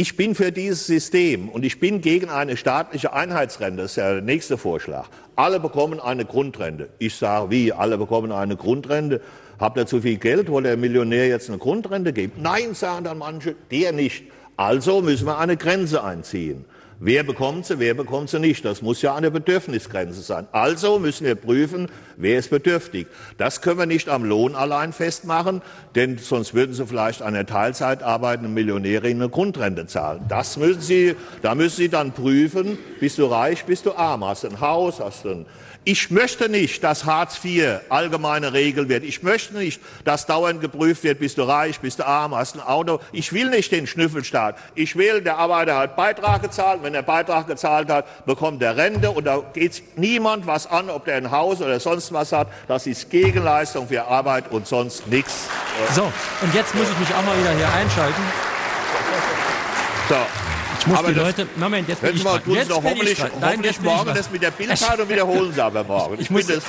[0.00, 3.82] Ich bin für dieses System und ich bin gegen eine staatliche Einheitsrente.
[3.82, 5.10] Das ist ja der nächste Vorschlag.
[5.36, 6.88] Alle bekommen eine Grundrente.
[6.98, 7.70] Ich sage, wie?
[7.70, 9.20] Alle bekommen eine Grundrente.
[9.58, 10.48] Habt ihr zu viel Geld?
[10.48, 12.32] Wollt der Millionär jetzt eine Grundrente geben?
[12.38, 14.24] Nein, sagen dann manche, der nicht.
[14.56, 16.64] Also müssen wir eine Grenze einziehen.
[17.02, 18.62] Wer bekommt sie, wer bekommt sie nicht?
[18.62, 20.46] Das muss ja eine Bedürfnisgrenze sein.
[20.52, 23.06] Also müssen wir prüfen, wer ist bedürftig.
[23.38, 25.62] Das können wir nicht am Lohn allein festmachen,
[25.94, 30.26] denn sonst würden Sie vielleicht einer Teilzeit arbeitenden Millionärin eine Grundrente zahlen.
[30.28, 34.44] Das müssen Sie, da müssen Sie dann prüfen, bist du reich, bist du arm, hast
[34.44, 35.46] du ein Haus, hast du ein
[35.84, 39.02] ich möchte nicht, dass Hartz IV allgemeine Regel wird.
[39.02, 42.60] Ich möchte nicht, dass dauernd geprüft wird, bist du reich, bist du arm, hast ein
[42.60, 43.00] Auto.
[43.12, 44.56] Ich will nicht den Schnüffelstaat.
[44.74, 46.82] Ich will, der Arbeiter hat Beitrag gezahlt.
[46.90, 49.12] Wenn er Beitrag gezahlt hat, bekommt er Rente.
[49.12, 52.48] Und da geht niemand was an, ob der ein Haus oder sonst was hat.
[52.66, 55.48] Das ist Gegenleistung für Arbeit und sonst nichts.
[55.94, 58.22] So, und jetzt muss ich mich auch mal wieder hier einschalten.
[60.08, 60.49] So.
[60.80, 62.54] Ich muss aber die Leute, Moment, jetzt bin ich mal, dran.
[62.54, 66.14] Jetzt hoffentlich, Nein, hoffentlich morgen das mit der Bildzeitung wiederholen Sie aber morgen.
[66.14, 66.64] Ich, ich muss das.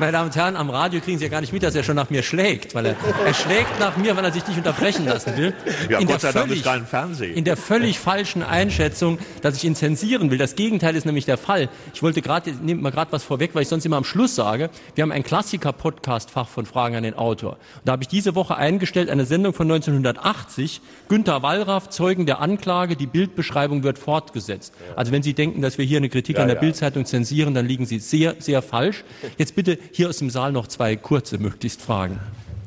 [0.00, 1.94] Meine Damen und Herren, am Radio kriegen Sie ja gar nicht mit, dass er schon
[1.94, 5.36] nach mir schlägt, weil er, er schlägt nach mir, weil er sich nicht unterbrechen lassen
[5.36, 5.54] will.
[5.88, 7.36] Ja, in Gott sei Dank ist kein Fernsehen.
[7.36, 10.38] In der völlig falschen Einschätzung, dass ich ihn zensieren will.
[10.38, 11.68] Das Gegenteil ist nämlich der Fall.
[11.94, 14.70] Ich wollte gerade, nehmt mal gerade was vorweg, weil ich sonst immer am Schluss sage,
[14.96, 17.52] wir haben ein Klassiker-Podcast-Fach von Fragen an den Autor.
[17.52, 22.40] Und da habe ich diese Woche eingestellt, eine Sendung von 1980, Günter Wallraff, Zeugen der
[22.40, 24.72] Anklage, die Bildbeschreibung wird fort fortgesetzt.
[24.94, 26.60] Also wenn Sie denken, dass wir hier eine Kritik ja, an der ja.
[26.60, 29.04] Bildzeitung zensieren, dann liegen Sie sehr, sehr falsch.
[29.38, 32.20] Jetzt bitte hier aus dem Saal noch zwei kurze möglichst Fragen.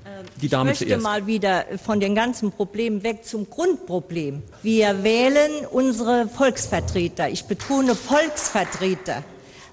[0.05, 1.03] Ähm, Die Dame ich möchte zuerst.
[1.03, 4.41] mal wieder von den ganzen Problemen weg zum Grundproblem.
[4.63, 7.29] Wir wählen unsere Volksvertreter.
[7.29, 9.23] Ich betone Volksvertreter.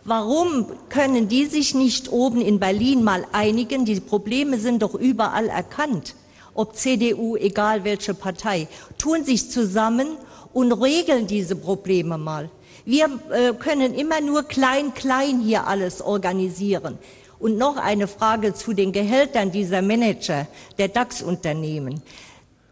[0.05, 3.85] Warum können die sich nicht oben in Berlin mal einigen?
[3.85, 6.17] Die Probleme sind doch überall erkannt.
[6.55, 10.09] Ob CDU, egal welche Partei, tun sich zusammen
[10.53, 12.51] und regeln diese Probleme mal.
[12.85, 16.99] Wir äh, können immer nur klein, klein hier alles organisieren.
[17.39, 20.47] Und noch eine Frage zu den Gehältern dieser Manager
[20.79, 22.03] der DAX-Unternehmen.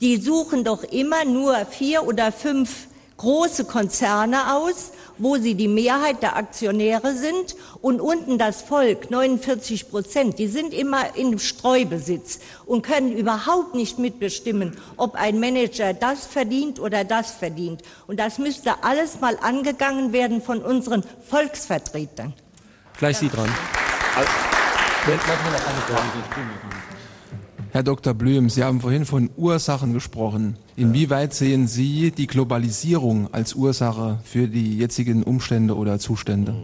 [0.01, 6.22] Die suchen doch immer nur vier oder fünf große Konzerne aus wo sie die Mehrheit
[6.22, 12.82] der Aktionäre sind und unten das Volk, 49 Prozent, die sind immer in Streubesitz und
[12.82, 17.82] können überhaupt nicht mitbestimmen, ob ein Manager das verdient oder das verdient.
[18.06, 22.32] Und das müsste alles mal angegangen werden von unseren Volksvertretern.
[22.98, 23.48] Gleich Sie dran.
[24.16, 24.30] Also,
[27.72, 28.14] Herr Dr.
[28.14, 30.56] Blüm, Sie haben vorhin von Ursachen gesprochen.
[30.74, 36.56] Inwieweit sehen Sie die Globalisierung als Ursache für die jetzigen Umstände oder Zustände?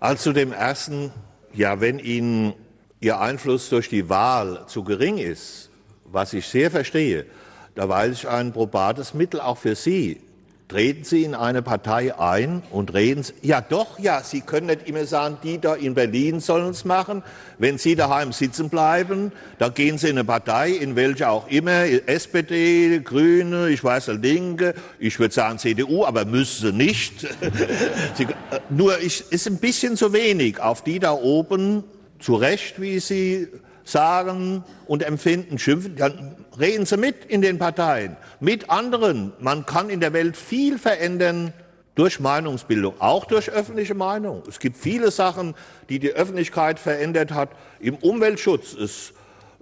[0.00, 1.10] Also dem ersten,
[1.52, 2.54] ja, wenn Ihnen
[3.00, 5.68] Ihr Einfluss durch die Wahl zu gering ist,
[6.06, 7.26] was ich sehr verstehe,
[7.74, 10.20] da weiß ich ein probates Mittel auch für Sie,
[10.68, 13.32] Treten Sie in eine Partei ein und reden Sie.
[13.40, 17.22] Ja, doch, ja, Sie können nicht immer sagen, die da in Berlin sollen es machen.
[17.56, 21.86] Wenn Sie daheim sitzen bleiben, dann gehen Sie in eine Partei, in welche auch immer,
[22.06, 27.20] SPD, Grüne, ich weiß, Linke, ich würde sagen CDU, aber müssen Sie nicht.
[28.14, 31.82] Sie, äh, nur ich, ist ein bisschen zu wenig auf die da oben,
[32.18, 33.48] zu Recht, wie Sie
[33.90, 39.32] sagen und empfinden, schimpfen, dann reden Sie mit in den Parteien, mit anderen.
[39.40, 41.52] Man kann in der Welt viel verändern
[41.94, 44.42] durch Meinungsbildung, auch durch öffentliche Meinung.
[44.48, 45.54] Es gibt viele Sachen,
[45.88, 47.50] die die Öffentlichkeit verändert hat.
[47.80, 49.12] Im Umweltschutz es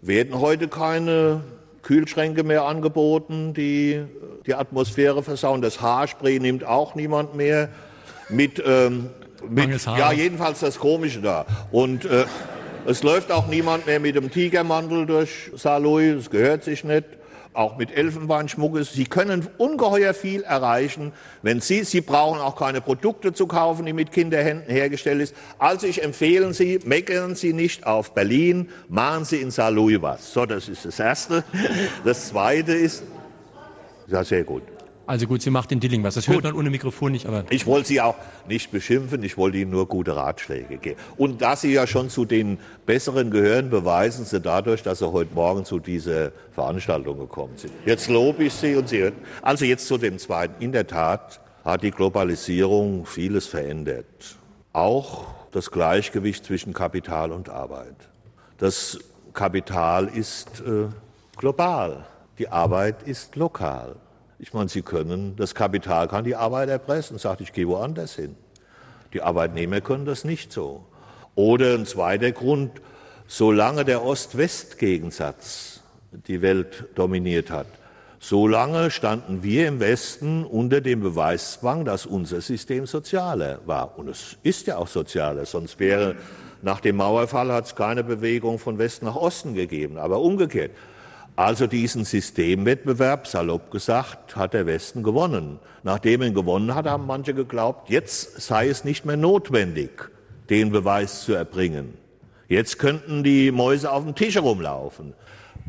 [0.02, 1.42] werden heute keine
[1.82, 4.04] Kühlschränke mehr angeboten, die
[4.44, 5.62] die Atmosphäre versauen.
[5.62, 7.68] Das Haarspray nimmt auch niemand mehr.
[8.28, 9.10] Mit, ähm,
[9.48, 11.46] mit ja, jedenfalls das Komische da.
[11.70, 12.24] Und äh,
[12.86, 17.04] es läuft auch niemand mehr mit dem Tigermantel durch Saarlouis, das gehört sich nicht.
[17.52, 18.78] Auch mit Elfenbeinschmuck.
[18.84, 23.94] Sie können ungeheuer viel erreichen, wenn Sie, Sie brauchen auch keine Produkte zu kaufen, die
[23.94, 25.38] mit Kinderhänden hergestellt sind.
[25.58, 30.34] Also ich empfehle Sie, meckern Sie nicht auf Berlin, machen Sie in Saarlouis was.
[30.34, 31.44] So, das ist das Erste.
[32.04, 33.04] Das Zweite ist,
[34.06, 34.75] ja, sehr gut.
[35.06, 36.14] Also gut, sie macht in Dilling was.
[36.14, 36.36] Das gut.
[36.36, 37.44] hört man ohne Mikrofon nicht, aber.
[37.50, 38.16] Ich wollte Sie auch
[38.48, 41.00] nicht beschimpfen, ich wollte Ihnen nur gute Ratschläge geben.
[41.16, 45.32] Und da Sie ja schon zu den Besseren gehören, beweisen Sie dadurch, dass Sie heute
[45.34, 47.72] Morgen zu dieser Veranstaltung gekommen sind.
[47.84, 49.14] Jetzt lobe ich Sie und Sie hören.
[49.42, 50.62] Also jetzt zu dem Zweiten.
[50.62, 54.36] In der Tat hat die Globalisierung vieles verändert.
[54.72, 57.96] Auch das Gleichgewicht zwischen Kapital und Arbeit.
[58.58, 58.98] Das
[59.32, 60.86] Kapital ist äh,
[61.36, 62.06] global,
[62.38, 63.96] die Arbeit ist lokal.
[64.38, 68.36] Ich meine, Sie können, das Kapital kann die Arbeit erpressen, sagt, ich gehe woanders hin.
[69.12, 70.84] Die Arbeitnehmer können das nicht so.
[71.34, 72.72] Oder ein zweiter Grund,
[73.26, 75.80] solange der Ost-West-Gegensatz
[76.26, 77.66] die Welt dominiert hat,
[78.20, 83.98] solange standen wir im Westen unter dem Beweiszwang, dass unser System sozialer war.
[83.98, 86.16] Und es ist ja auch sozialer, sonst wäre
[86.62, 90.72] nach dem Mauerfall hat es keine Bewegung von Westen nach Osten gegeben, aber umgekehrt.
[91.36, 95.58] Also diesen Systemwettbewerb, salopp gesagt, hat der Westen gewonnen.
[95.82, 100.10] Nachdem er gewonnen hat, haben manche geglaubt, jetzt sei es nicht mehr notwendig,
[100.48, 101.92] den Beweis zu erbringen.
[102.48, 105.12] Jetzt könnten die Mäuse auf dem Tisch herumlaufen.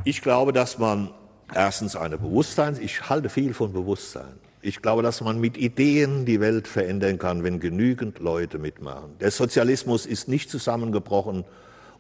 [0.06, 1.10] Ich glaube, dass man
[1.54, 4.40] erstens eine Bewusstsein, ich halte viel von Bewusstsein.
[4.62, 9.18] Ich glaube, dass man mit Ideen die Welt verändern kann, wenn genügend Leute mitmachen.
[9.20, 11.44] Der Sozialismus ist nicht zusammengebrochen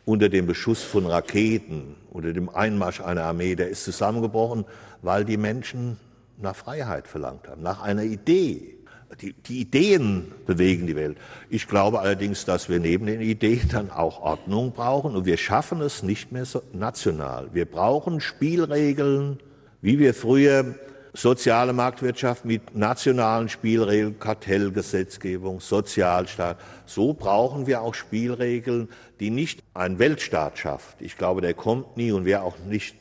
[0.08, 4.64] unter dem Beschuss von Raketen, unter dem Einmarsch einer Armee, der ist zusammengebrochen,
[5.02, 5.98] weil die Menschen
[6.38, 8.78] nach Freiheit verlangt haben, nach einer Idee.
[9.22, 11.18] Die, die, Ideen bewegen die Welt.
[11.50, 15.82] Ich glaube allerdings, dass wir neben den Ideen dann auch Ordnung brauchen und wir schaffen
[15.82, 17.50] es nicht mehr so national.
[17.54, 19.40] Wir brauchen Spielregeln,
[19.82, 20.76] wie wir früher
[21.14, 26.58] soziale Marktwirtschaft mit nationalen Spielregeln, Kartellgesetzgebung, Sozialstaat.
[26.86, 28.90] So brauchen wir auch Spielregeln,
[29.20, 31.02] die nicht ein Weltstaat schafft.
[31.02, 32.96] Ich glaube, der kommt nie und wäre auch nicht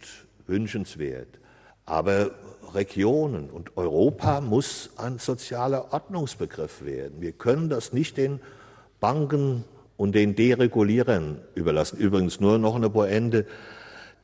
[0.46, 1.28] wünschenswert.
[1.84, 2.30] Aber
[2.74, 7.20] Regionen und Europa muss ein sozialer Ordnungsbegriff werden.
[7.20, 8.40] Wir können das nicht den
[9.00, 9.64] Banken
[9.96, 11.98] und den Deregulierern überlassen.
[11.98, 13.46] Übrigens nur noch eine Pointe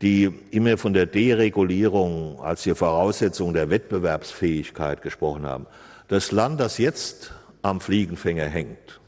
[0.02, 5.66] die immer von der Deregulierung als die Voraussetzung der Wettbewerbsfähigkeit gesprochen haben.
[6.08, 7.32] Das Land, das jetzt
[7.62, 9.00] am Fliegenfänger hängt,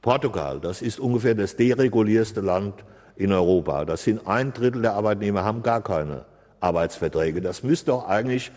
[0.00, 2.74] Portugal, das ist ungefähr das deregulierste Land
[3.16, 3.84] in Europa.
[3.84, 6.24] Das sind ein Drittel der Arbeitnehmer haben gar keine
[6.60, 7.40] Arbeitsverträge.
[7.40, 8.52] Das müsste doch eigentlich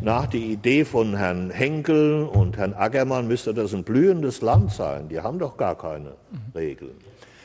[0.00, 5.08] nach der Idee von Herrn Henkel und Herrn Ackermann müsste das ein blühendes Land sein.
[5.08, 6.14] Die haben doch gar keine
[6.54, 6.96] Regeln.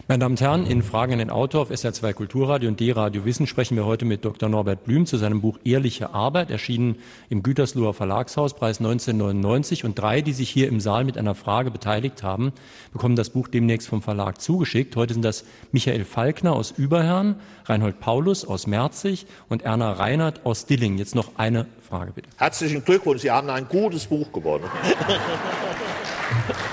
[0.10, 3.46] Meine Damen und Herren, in Fragen an den Autor auf SR2 Kulturradio und D-Radio Wissen
[3.46, 4.50] sprechen wir heute mit Dr.
[4.50, 6.96] Norbert Blüm zu seinem Buch Ehrliche Arbeit, erschienen
[7.30, 9.86] im Gütersloher Verlagshaus, Preis 1999.
[9.86, 12.54] Und drei, die sich hier im Saal mit einer Frage beteiligt haben,
[12.92, 14.96] bekommen das Buch demnächst vom Verlag zugeschickt.
[14.96, 17.36] Heute sind das Michael Falkner aus Überherrn,
[17.66, 20.98] Reinhold Paulus aus Merzig und Erna Reinhardt aus Dilling.
[20.98, 22.30] Jetzt noch eine Frage bitte.
[22.38, 24.66] Herzlichen Glückwunsch, Sie haben ein gutes Buch gewonnen.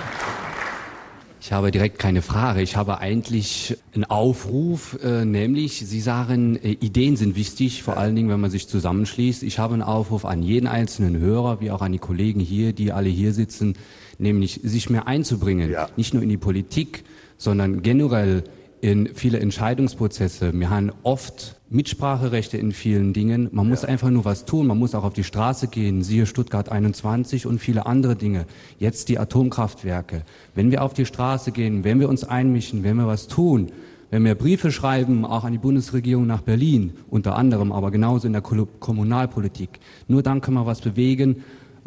[1.46, 2.60] Ich habe direkt keine Frage.
[2.60, 8.16] Ich habe eigentlich einen Aufruf, äh, nämlich Sie sagen, äh, Ideen sind wichtig, vor allen
[8.16, 9.44] Dingen, wenn man sich zusammenschließt.
[9.44, 12.90] Ich habe einen Aufruf an jeden einzelnen Hörer, wie auch an die Kollegen hier, die
[12.90, 13.74] alle hier sitzen,
[14.18, 15.88] nämlich sich mehr einzubringen, ja.
[15.96, 17.04] nicht nur in die Politik,
[17.38, 18.42] sondern generell
[18.80, 20.52] in viele Entscheidungsprozesse.
[20.52, 23.48] Wir haben oft Mitspracherechte in vielen Dingen.
[23.52, 23.88] Man muss ja.
[23.88, 24.66] einfach nur was tun.
[24.66, 26.02] Man muss auch auf die Straße gehen.
[26.02, 28.46] Siehe Stuttgart 21 und viele andere Dinge.
[28.78, 30.22] Jetzt die Atomkraftwerke.
[30.54, 33.72] Wenn wir auf die Straße gehen, wenn wir uns einmischen, wenn wir was tun,
[34.10, 38.32] wenn wir Briefe schreiben, auch an die Bundesregierung nach Berlin, unter anderem, aber genauso in
[38.32, 41.42] der Kommunalpolitik, nur dann können wir was bewegen.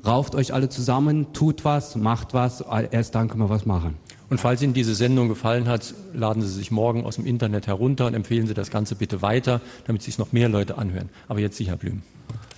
[0.05, 3.95] rauft euch alle zusammen, tut was, macht was, erst dann können wir was machen.
[4.29, 8.05] Und falls Ihnen diese Sendung gefallen hat, laden Sie sich morgen aus dem Internet herunter
[8.05, 11.09] und empfehlen Sie das Ganze bitte weiter, damit sich noch mehr Leute anhören.
[11.27, 12.03] Aber jetzt sicher Blüm.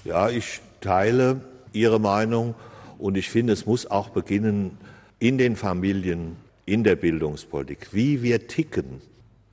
[0.04, 1.42] Ja, ich teile
[1.72, 2.56] Ihre Meinung
[3.00, 4.78] und ich finde, es muss auch beginnen
[5.20, 9.02] in den Familien, in der Bildungspolitik, wie wir ticken,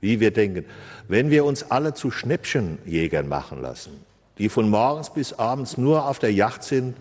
[0.01, 0.65] wie wir denken.
[1.07, 3.91] Wenn wir uns alle zu Schnäppchenjägern machen lassen,
[4.37, 6.95] die von morgens bis abends nur auf der Yacht sind,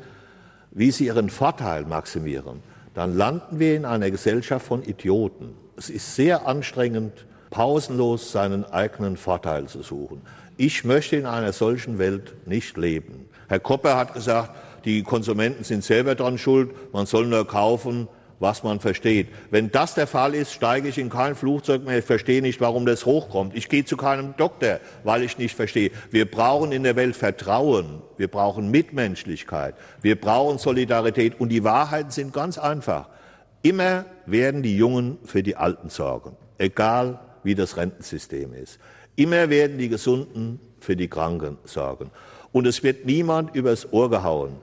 [0.70, 2.62] wie sie ihren Vorteil maximieren,
[2.98, 5.54] dann landen wir in einer Gesellschaft von Idioten.
[5.76, 10.20] Es ist sehr anstrengend, pausenlos seinen eigenen Vorteil zu suchen.
[10.56, 13.28] Ich möchte in einer solchen Welt nicht leben.
[13.46, 14.50] Herr Kopper hat gesagt,
[14.84, 18.08] die Konsumenten sind selber dran schuld, man soll nur kaufen,
[18.40, 19.28] was man versteht.
[19.50, 21.98] Wenn das der Fall ist, steige ich in kein Flugzeug mehr.
[21.98, 23.56] Ich verstehe nicht, warum das hochkommt.
[23.56, 25.90] Ich gehe zu keinem Doktor, weil ich nicht verstehe.
[26.10, 28.02] Wir brauchen in der Welt Vertrauen.
[28.16, 29.74] Wir brauchen Mitmenschlichkeit.
[30.00, 31.40] Wir brauchen Solidarität.
[31.40, 33.08] Und die Wahrheiten sind ganz einfach.
[33.62, 36.36] Immer werden die Jungen für die Alten sorgen.
[36.58, 38.78] Egal, wie das Rentensystem ist.
[39.16, 42.10] Immer werden die Gesunden für die Kranken sorgen.
[42.52, 44.56] Und es wird niemand übers Ohr gehauen.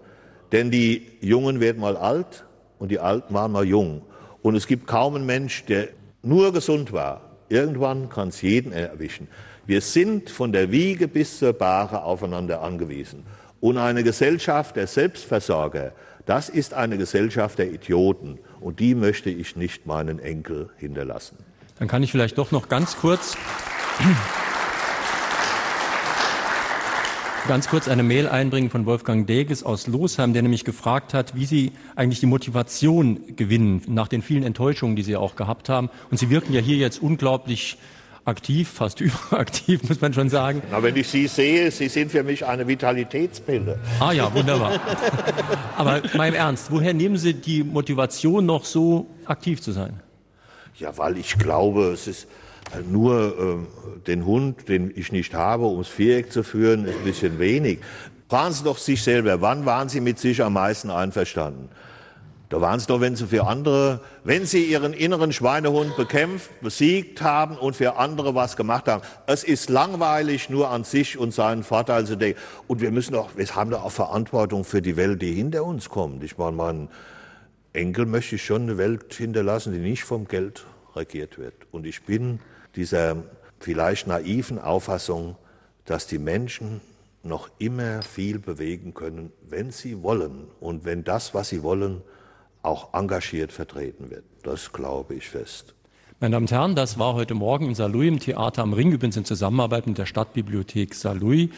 [0.51, 2.45] Denn die Jungen werden mal alt
[2.85, 4.03] und die Alten waren mal jung.
[4.43, 5.87] Und es gibt kaum einen Mensch, der
[6.21, 7.31] nur gesund war.
[7.49, 9.27] Irgendwann kann es jeden erwischen.
[9.65, 13.25] Wir sind von der Wiege bis zur Bahre aufeinander angewiesen.
[13.59, 15.93] Und eine Gesellschaft der Selbstversorger,
[16.27, 18.37] das ist eine Gesellschaft der Idioten.
[18.59, 21.37] Und die möchte ich nicht meinen Enkel hinterlassen.
[21.79, 23.35] Dann kann ich vielleicht doch noch ganz kurz
[27.47, 31.45] ganz kurz eine Mail einbringen von Wolfgang Deges aus Losheim, der nämlich gefragt hat, wie
[31.45, 35.89] Sie eigentlich die Motivation gewinnen nach den vielen Enttäuschungen, die Sie auch gehabt haben.
[36.09, 37.77] Und Sie wirken ja hier jetzt unglaublich
[38.25, 40.63] aktiv, fast überaktiv, muss man schon sagen.
[40.71, 43.79] Na, wenn ich Sie sehe, Sie sind für mich eine Vitalitätspille.
[43.99, 44.79] Ah ja, wunderbar.
[45.77, 49.99] Aber mal im Ernst, woher nehmen Sie die Motivation noch so aktiv zu sein?
[50.77, 52.27] Ja, weil ich glaube, es ist
[52.89, 57.39] nur äh, den Hund, den ich nicht habe, ums Viereck zu führen, ist ein bisschen
[57.39, 57.79] wenig.
[58.29, 61.69] Fragen Sie doch sich selber, wann waren Sie mit sich am meisten einverstanden?
[62.49, 67.21] Da waren es doch, wenn Sie für andere, wenn Sie Ihren inneren Schweinehund bekämpft, besiegt
[67.21, 69.01] haben und für andere was gemacht haben.
[69.25, 72.39] Es ist langweilig, nur an sich und seinen Vorteil zu denken.
[72.67, 75.89] Und wir müssen doch, wir haben doch auch Verantwortung für die Welt, die hinter uns
[75.89, 76.23] kommt.
[76.23, 76.89] Ich meine, meinen
[77.73, 81.55] Enkel möchte ich schon eine Welt hinterlassen, die nicht vom Geld regiert wird.
[81.71, 82.39] Und ich bin
[82.75, 83.17] dieser
[83.59, 85.35] vielleicht naiven Auffassung,
[85.85, 86.81] dass die Menschen
[87.23, 92.01] noch immer viel bewegen können, wenn sie wollen und wenn das, was sie wollen,
[92.61, 94.23] auch engagiert vertreten wird.
[94.43, 95.73] Das glaube ich fest.
[96.19, 99.17] Meine Damen und Herren, das war heute Morgen in Saarlouis im Theater am Ring, übrigens
[99.17, 101.49] in Zusammenarbeit mit der Stadtbibliothek Saarlouis,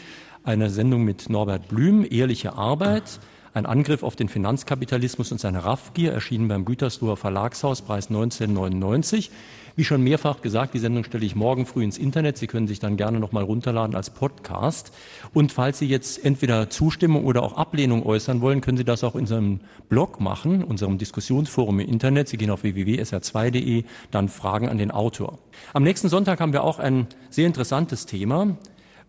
[0.43, 3.20] eine Sendung mit Norbert Blüm, Ehrliche Arbeit,
[3.53, 9.32] ein Angriff auf den Finanzkapitalismus und seine Raffgier, erschienen beim Gütersloher Verlagshaus, Preis 1999.
[9.78, 12.39] Wie schon mehrfach gesagt, die Sendung stelle ich morgen früh ins Internet.
[12.39, 14.91] Sie können sich dann gerne nochmal runterladen als Podcast.
[15.36, 19.13] Und falls Sie jetzt entweder Zustimmung oder auch Ablehnung äußern wollen, können Sie das auch
[19.13, 22.28] in unserem Blog machen, unserem Diskussionsforum im Internet.
[22.28, 25.38] Sie gehen auf www.sr2.de, dann Fragen an den Autor.
[25.73, 28.57] Am nächsten Sonntag haben wir auch ein sehr interessantes Thema.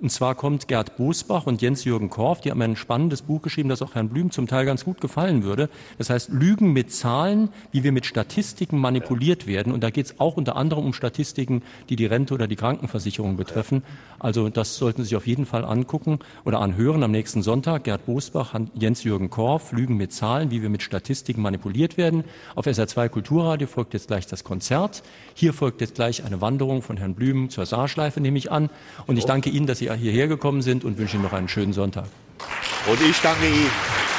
[0.00, 3.82] Und zwar kommt Gerd Bosbach und Jens-Jürgen Korf, die haben ein spannendes Buch geschrieben, das
[3.82, 5.68] auch Herrn Blüm zum Teil ganz gut gefallen würde.
[5.98, 9.72] Das heißt Lügen mit Zahlen, wie wir mit Statistiken manipuliert werden.
[9.72, 13.36] Und da geht es auch unter anderem um Statistiken, die die Rente oder die Krankenversicherung
[13.36, 13.82] betreffen.
[14.20, 17.82] Also das sollten Sie sich auf jeden Fall angucken oder anhören am nächsten Sonntag.
[17.82, 22.22] Gerd Bosbach, Jens-Jürgen Korf, Lügen mit Zahlen, wie wir mit Statistiken manipuliert werden.
[22.54, 25.02] Auf SR2 Kulturradio folgt jetzt gleich das Konzert.
[25.34, 28.70] Hier folgt jetzt gleich eine Wanderung von Herrn Blüm zur Saarschleife, nehme ich an.
[29.08, 31.72] Und ich danke Ihnen, dass Sie hierher gekommen sind und wünsche Ihnen noch einen schönen
[31.72, 32.06] Sonntag.
[32.86, 34.17] Und ich danke Ihnen.